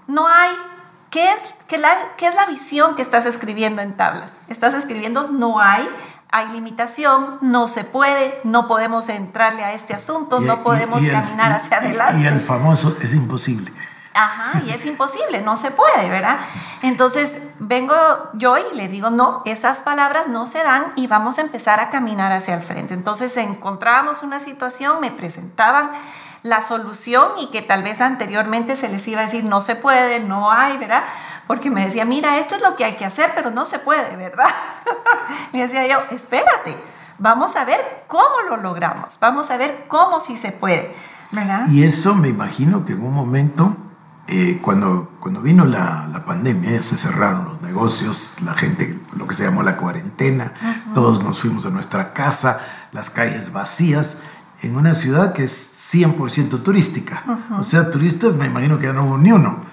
no 0.08 0.28
hay, 0.28 0.50
¿qué 1.12 1.32
es, 1.32 1.54
qué 1.68 1.78
la, 1.78 1.96
qué 2.18 2.26
es 2.26 2.34
la 2.34 2.48
visión 2.48 2.96
que 2.96 3.04
estás 3.04 3.28
escribiendo 3.28 3.84
en 3.84 3.96
tablas? 3.96 4.34
Estás 4.48 4.74
escribiendo, 4.74 5.28
no 5.28 5.60
hay, 5.60 5.88
hay 6.32 6.50
limitación, 6.50 7.38
no 7.42 7.68
se 7.68 7.84
puede, 7.84 8.40
no 8.44 8.68
podemos 8.68 9.10
entrarle 9.10 9.64
a 9.64 9.74
este 9.74 9.94
asunto, 9.94 10.40
no 10.40 10.64
podemos 10.64 11.00
caminar 11.08 11.54
hacia 11.54 11.78
adelante. 11.78 12.22
Y 12.22 12.26
el 12.26 12.42
famoso 12.42 12.98
es 13.02 13.14
imposible. 13.14 13.72
Ajá, 14.14 14.64
y 14.66 14.72
es 14.72 14.84
imposible, 14.88 15.42
no 15.42 15.58
se 15.58 15.70
puede, 15.70 16.10
¿verdad? 16.10 16.38
Entonces 16.82 17.38
vengo 17.60 17.94
yo 18.34 18.58
y 18.58 18.76
le 18.76 18.88
digo, 18.88 19.12
no, 19.12 19.44
esas 19.46 19.84
palabras 19.84 20.28
no 20.28 20.48
se 20.48 20.64
dan 20.64 20.92
y 20.96 21.06
vamos 21.06 21.38
a 21.38 21.42
empezar 21.42 21.80
a 21.80 21.92
caminar 21.92 22.32
hacia 22.32 22.56
el 22.56 22.64
frente. 22.64 22.96
Entonces 22.96 23.38
encontrábamos 23.38 24.24
una 24.24 24.40
situación, 24.40 25.00
me 25.02 25.12
presentaban 25.12 25.92
la 26.48 26.62
solución 26.62 27.32
y 27.40 27.48
que 27.48 27.62
tal 27.62 27.84
vez 27.84 28.02
anteriormente 28.02 28.76
se 28.76 28.90
les 28.90 29.08
iba 29.08 29.22
a 29.22 29.26
decir 29.26 29.44
no 29.44 29.62
se 29.62 29.76
puede, 29.76 30.20
no 30.20 30.52
hay, 30.52 30.78
¿verdad? 30.78 31.04
Porque 31.46 31.70
me 31.70 31.86
decía, 31.86 32.06
mira, 32.06 32.38
esto 32.38 32.56
es 32.56 32.62
lo 32.62 32.76
que 32.76 32.86
hay 32.86 32.96
que 32.96 33.06
hacer, 33.06 33.32
pero 33.36 33.52
no 33.52 33.66
se 33.66 33.80
puede, 33.80 34.16
¿verdad? 34.16 34.50
y 35.54 35.60
decía 35.60 35.88
yo, 35.88 36.00
espérate, 36.12 36.78
vamos 37.20 37.56
a 37.56 37.66
ver 37.66 38.06
cómo 38.08 38.42
lo 38.50 38.58
logramos, 38.58 39.18
vamos 39.20 39.52
a 39.52 39.58
ver 39.58 39.86
cómo 39.88 40.20
sí 40.20 40.38
se 40.38 40.52
puede, 40.52 40.96
¿verdad? 41.32 41.66
Y 41.68 41.84
eso 41.84 42.16
me 42.16 42.30
imagino 42.30 42.86
que 42.86 42.94
en 42.94 43.04
un 43.04 43.14
momento, 43.14 43.76
eh, 44.28 44.60
cuando, 44.62 45.12
cuando 45.20 45.42
vino 45.42 45.66
la, 45.66 46.08
la, 46.12 46.26
pandemia, 46.26 46.82
se 46.82 46.98
cerraron 46.98 47.46
los 47.46 47.62
negocios, 47.62 48.42
la 48.44 48.54
gente, 48.54 49.00
lo 49.14 49.28
que 49.28 49.36
se 49.36 49.44
llamó 49.44 49.64
la 49.64 49.78
cuarentena, 49.78 50.54
todos 50.94 51.24
nos 51.24 51.40
fuimos 51.40 51.66
a 51.66 51.70
nuestra 51.70 52.14
casa, 52.14 52.60
las 52.92 53.10
calles 53.10 53.52
vacías, 53.52 54.22
en 54.62 54.76
una 54.76 54.96
ciudad 54.96 55.34
que 55.34 55.44
es 55.44 55.52
100% 55.92 56.64
turística. 56.64 57.24
O 57.58 57.64
sea, 57.64 57.92
turistas 57.92 58.36
me 58.36 58.48
imagino 58.48 58.78
que 58.78 58.88
ya 58.88 58.94
no 58.94 59.06
hubo 59.06 59.18
ni 59.18 59.32
uno. 59.32 59.64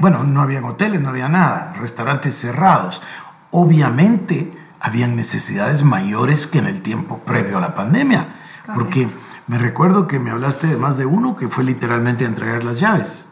Bueno, 0.00 0.24
no 0.24 0.42
habían 0.42 0.64
hoteles, 0.64 1.00
no 1.00 1.08
había 1.08 1.28
nada, 1.28 1.72
restaurantes 1.78 2.34
cerrados. 2.34 3.02
Obviamente 3.50 4.56
habían 4.80 5.16
necesidades 5.16 5.82
mayores 5.82 6.46
que 6.46 6.58
en 6.58 6.66
el 6.66 6.82
tiempo 6.82 7.20
previo 7.20 7.58
a 7.58 7.60
la 7.60 7.74
pandemia. 7.74 8.26
Porque 8.74 9.08
me 9.46 9.58
recuerdo 9.58 10.06
que 10.06 10.18
me 10.18 10.30
hablaste 10.30 10.66
de 10.66 10.76
más 10.76 10.98
de 10.98 11.06
uno 11.06 11.36
que 11.36 11.48
fue 11.48 11.64
literalmente 11.64 12.24
a 12.24 12.28
entregar 12.28 12.64
las 12.64 12.80
llaves 12.80 13.28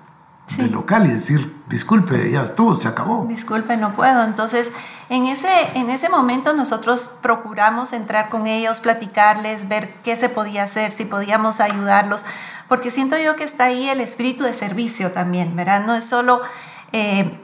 del 0.56 0.72
local 0.72 1.06
y 1.06 1.10
decir, 1.10 1.54
disculpe, 1.72 2.30
ya 2.30 2.42
estuvo, 2.42 2.76
se 2.76 2.86
acabó. 2.86 3.26
Disculpe, 3.26 3.76
no 3.76 3.94
puedo. 3.94 4.22
Entonces, 4.22 4.70
en 5.08 5.26
ese, 5.26 5.48
en 5.74 5.90
ese 5.90 6.08
momento 6.08 6.52
nosotros 6.52 7.10
procuramos 7.20 7.92
entrar 7.92 8.28
con 8.28 8.46
ellos, 8.46 8.78
platicarles, 8.78 9.68
ver 9.68 9.92
qué 10.04 10.14
se 10.16 10.28
podía 10.28 10.64
hacer, 10.64 10.92
si 10.92 11.04
podíamos 11.04 11.60
ayudarlos, 11.60 12.24
porque 12.68 12.90
siento 12.90 13.18
yo 13.18 13.34
que 13.34 13.44
está 13.44 13.64
ahí 13.64 13.88
el 13.88 14.00
espíritu 14.00 14.44
de 14.44 14.52
servicio 14.52 15.10
también, 15.10 15.56
¿verdad? 15.56 15.84
No 15.84 15.94
es 15.94 16.04
solo... 16.04 16.40
Eh, 16.92 17.40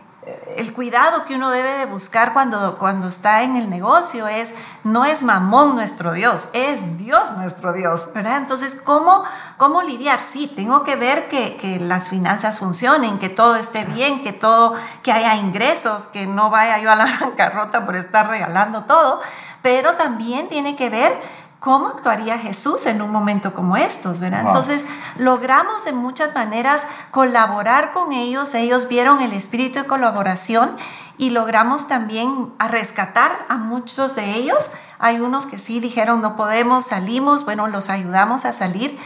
el 0.57 0.73
cuidado 0.73 1.25
que 1.25 1.35
uno 1.35 1.51
debe 1.51 1.79
de 1.79 1.87
buscar 1.87 2.33
cuando, 2.33 2.79
cuando 2.79 3.09
está 3.09 3.43
en 3.43 3.57
el 3.57 3.71
negocio 3.71 4.27
es, 4.29 4.55
no 4.85 5.05
es 5.05 5.23
mamón 5.23 5.75
nuestro 5.75 6.12
Dios, 6.12 6.49
es 6.53 6.99
Dios 6.99 7.33
nuestro 7.33 7.73
Dios, 7.73 8.09
¿verdad? 8.14 8.38
Entonces, 8.38 8.75
¿cómo, 8.75 9.23
cómo 9.57 9.83
lidiar? 9.83 10.21
Sí, 10.21 10.53
tengo 10.55 10.85
que 10.85 10.97
ver 10.97 11.29
que, 11.29 11.57
que, 11.57 11.79
las 11.79 12.09
finanzas 12.09 12.59
funcionen, 12.59 13.19
que 13.19 13.29
todo 13.29 13.57
esté 13.57 13.85
bien, 13.85 14.23
que 14.23 14.33
todo, 14.33 14.75
que 15.03 15.12
haya 15.12 15.37
ingresos, 15.37 16.09
que 16.09 16.27
no 16.27 16.51
vaya 16.51 16.79
yo 16.79 16.91
a 16.91 16.97
la 16.97 17.07
bancarrota 17.21 17.87
por 17.87 17.97
estar 17.97 18.29
regalando 18.29 18.85
todo, 18.85 19.21
pero 19.62 19.95
también 19.95 20.49
tiene 20.49 20.77
que 20.77 20.91
ver 20.91 21.17
¿Cómo 21.61 21.88
actuaría 21.88 22.38
Jesús 22.38 22.87
en 22.87 23.03
un 23.03 23.11
momento 23.11 23.53
como 23.53 23.77
estos? 23.77 24.21
¿verdad? 24.21 24.44
Entonces, 24.47 24.85
logramos 25.18 25.85
de 25.85 25.92
muchas 25.92 26.35
maneras 26.35 26.87
colaborar 27.11 27.92
con 27.92 28.12
ellos, 28.12 28.55
ellos 28.55 28.87
vieron 28.88 29.21
el 29.21 29.33
espíritu 29.33 29.81
de 29.81 29.87
colaboración 29.87 30.77
y 31.16 31.31
logramos 31.31 31.88
también 31.88 32.53
a 32.61 32.68
rescatar 32.68 33.44
a 33.49 33.57
muchos 33.57 34.14
de 34.14 34.37
ellos. 34.37 34.71
Hay 35.01 35.21
unos 35.21 35.47
que 35.47 35.59
sí 35.59 35.81
dijeron 35.81 36.23
no 36.23 36.37
podemos, 36.37 36.87
salimos, 36.87 37.44
bueno, 37.44 37.66
los 37.66 37.90
ayudamos 37.90 38.44
a 38.44 38.53
salir 38.53 38.99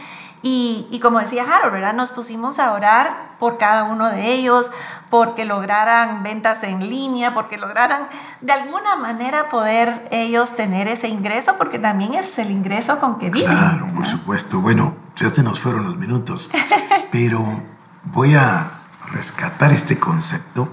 y, 0.45 0.99
como 1.01 1.19
decía 1.19 1.45
Harold, 1.49 1.71
¿verdad? 1.71 1.93
Nos 1.93 2.11
pusimos 2.11 2.59
a 2.59 2.73
orar 2.73 3.37
por 3.39 3.57
cada 3.57 3.85
uno 3.85 4.09
de 4.09 4.33
ellos, 4.33 4.71
porque 5.09 5.45
lograran 5.45 6.21
ventas 6.21 6.63
en 6.63 6.89
línea, 6.89 7.33
porque 7.33 7.57
lograran 7.57 8.09
de 8.41 8.51
alguna 8.51 8.97
manera 8.97 9.47
poder 9.47 10.05
ellos 10.11 10.53
tener 10.53 10.89
ese 10.89 11.07
ingreso, 11.07 11.55
porque 11.57 11.79
también 11.79 12.13
es 12.13 12.37
el 12.39 12.51
ingreso 12.51 12.99
con 12.99 13.19
que 13.19 13.29
viven. 13.29 13.49
Claro, 13.49 13.87
por 13.95 14.05
supuesto. 14.05 14.59
Bueno, 14.59 14.97
ya 15.15 15.29
se 15.29 15.43
nos 15.43 15.61
fueron 15.61 15.85
los 15.85 15.95
minutos, 15.95 16.51
pero 17.13 17.61
voy 18.03 18.35
a 18.35 18.69
rescatar 19.13 19.71
este 19.71 19.97
concepto 19.97 20.67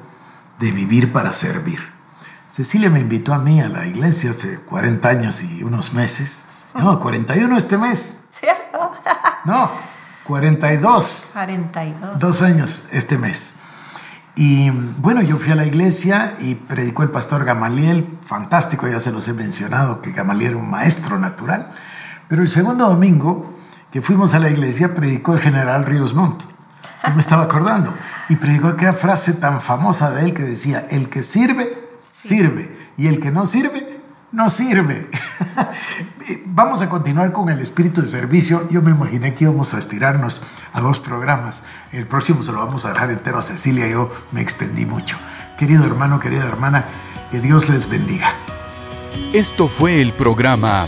de 0.59 0.73
vivir 0.73 1.13
para 1.13 1.33
servir. 1.33 1.79
Cecilia 2.49 2.91
me 2.91 2.99
invitó 2.99 3.33
a 3.33 3.39
mí 3.39 3.61
a 3.61 3.69
la 3.69 3.87
iglesia 3.87 4.31
hace 4.31 4.59
40 4.59 5.09
años 5.09 5.45
y 5.45 5.63
unos 5.63 5.95
meses. 5.95 6.45
No, 6.75 6.99
41 6.99 7.57
este 7.57 7.79
mes. 7.79 8.20
¿Cierto? 8.41 8.93
No, 9.45 9.71
42. 10.25 11.31
42. 11.33 12.19
Dos 12.19 12.43
años 12.43 12.89
este 12.93 13.17
mes. 13.17 13.57
Y 14.37 14.71
bueno, 14.71 15.23
yo 15.23 15.39
fui 15.39 15.53
a 15.53 15.55
la 15.55 15.65
iglesia 15.65 16.35
y 16.41 16.55
predicó 16.55 17.03
el 17.03 17.11
pastor 17.11 17.45
Gamaliel, 17.45 18.19
fantástico, 18.23 18.87
ya 18.87 19.01
se 19.01 19.13
los 19.13 19.27
he 19.29 19.33
mencionado, 19.33 20.03
que 20.03 20.13
Gamaliel 20.13 20.53
era 20.53 20.59
un 20.59 20.71
maestro 20.71 21.19
natural, 21.19 21.73
Pero 22.29 22.43
el 22.43 22.51
segundo 22.51 22.87
domingo 22.87 23.53
que 23.91 24.03
fuimos 24.03 24.35
a 24.35 24.39
la 24.39 24.51
iglesia 24.51 24.95
predicó 24.95 25.35
el 25.35 25.41
general 25.41 25.85
Ríos 25.85 26.15
Montt. 26.15 26.45
Yo 27.07 27.15
me 27.15 27.21
estaba 27.21 27.45
acordando. 27.45 27.93
Y 28.29 28.37
predicó 28.37 28.69
aquella 28.69 28.93
frase 28.93 29.33
tan 29.33 29.61
famosa 29.61 30.11
de 30.11 30.25
él 30.25 30.35
que 30.35 30.43
decía, 30.43 30.87
el 30.91 31.09
que 31.09 31.23
sirve, 31.23 31.89
sirve. 32.15 32.91
Y 32.97 33.09
el 33.09 33.21
que 33.21 33.31
no 33.31 33.47
sirve, 33.47 34.01
no 34.33 34.49
sirve. 34.49 35.11
Vamos 36.47 36.83
a 36.83 36.89
continuar 36.89 37.33
con 37.33 37.49
el 37.49 37.61
espíritu 37.61 38.03
de 38.03 38.09
servicio. 38.09 38.69
Yo 38.71 38.83
me 38.83 38.91
imaginé 38.91 39.35
que 39.35 39.45
íbamos 39.45 39.75
a 39.75 39.79
estirarnos 39.79 40.43
a 40.73 40.81
dos 40.81 41.01
programas. 41.01 41.65
El 41.93 42.07
próximo 42.07 42.43
se 42.43 42.53
lo 42.53 42.59
vamos 42.59 42.85
a 42.85 42.93
dejar 42.93 43.11
entero 43.11 43.39
a 43.39 43.43
Cecilia. 43.43 43.89
Yo 43.89 44.11
me 44.33 44.41
extendí 44.41 44.87
mucho. 44.87 45.17
Querido 45.59 45.85
hermano, 45.85 46.21
querida 46.21 46.47
hermana, 46.47 46.87
que 47.31 47.41
Dios 47.41 47.69
les 47.69 47.89
bendiga. 47.89 48.35
Esto 49.33 49.69
fue 49.69 50.01
el 50.01 50.13
programa 50.13 50.87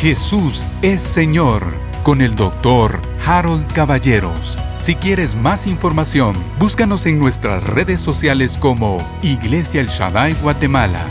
Jesús 0.00 0.66
es 0.82 1.02
Señor 1.02 1.62
con 2.02 2.20
el 2.20 2.34
doctor 2.34 3.00
Harold 3.26 3.70
Caballeros. 3.72 4.58
Si 4.76 4.94
quieres 4.94 5.36
más 5.36 5.66
información, 5.66 6.34
búscanos 6.58 7.06
en 7.06 7.18
nuestras 7.18 7.62
redes 7.62 8.00
sociales 8.00 8.56
como 8.58 8.98
Iglesia 9.22 9.80
El 9.80 9.88
Shaddai 9.88 10.34
Guatemala 10.34 11.04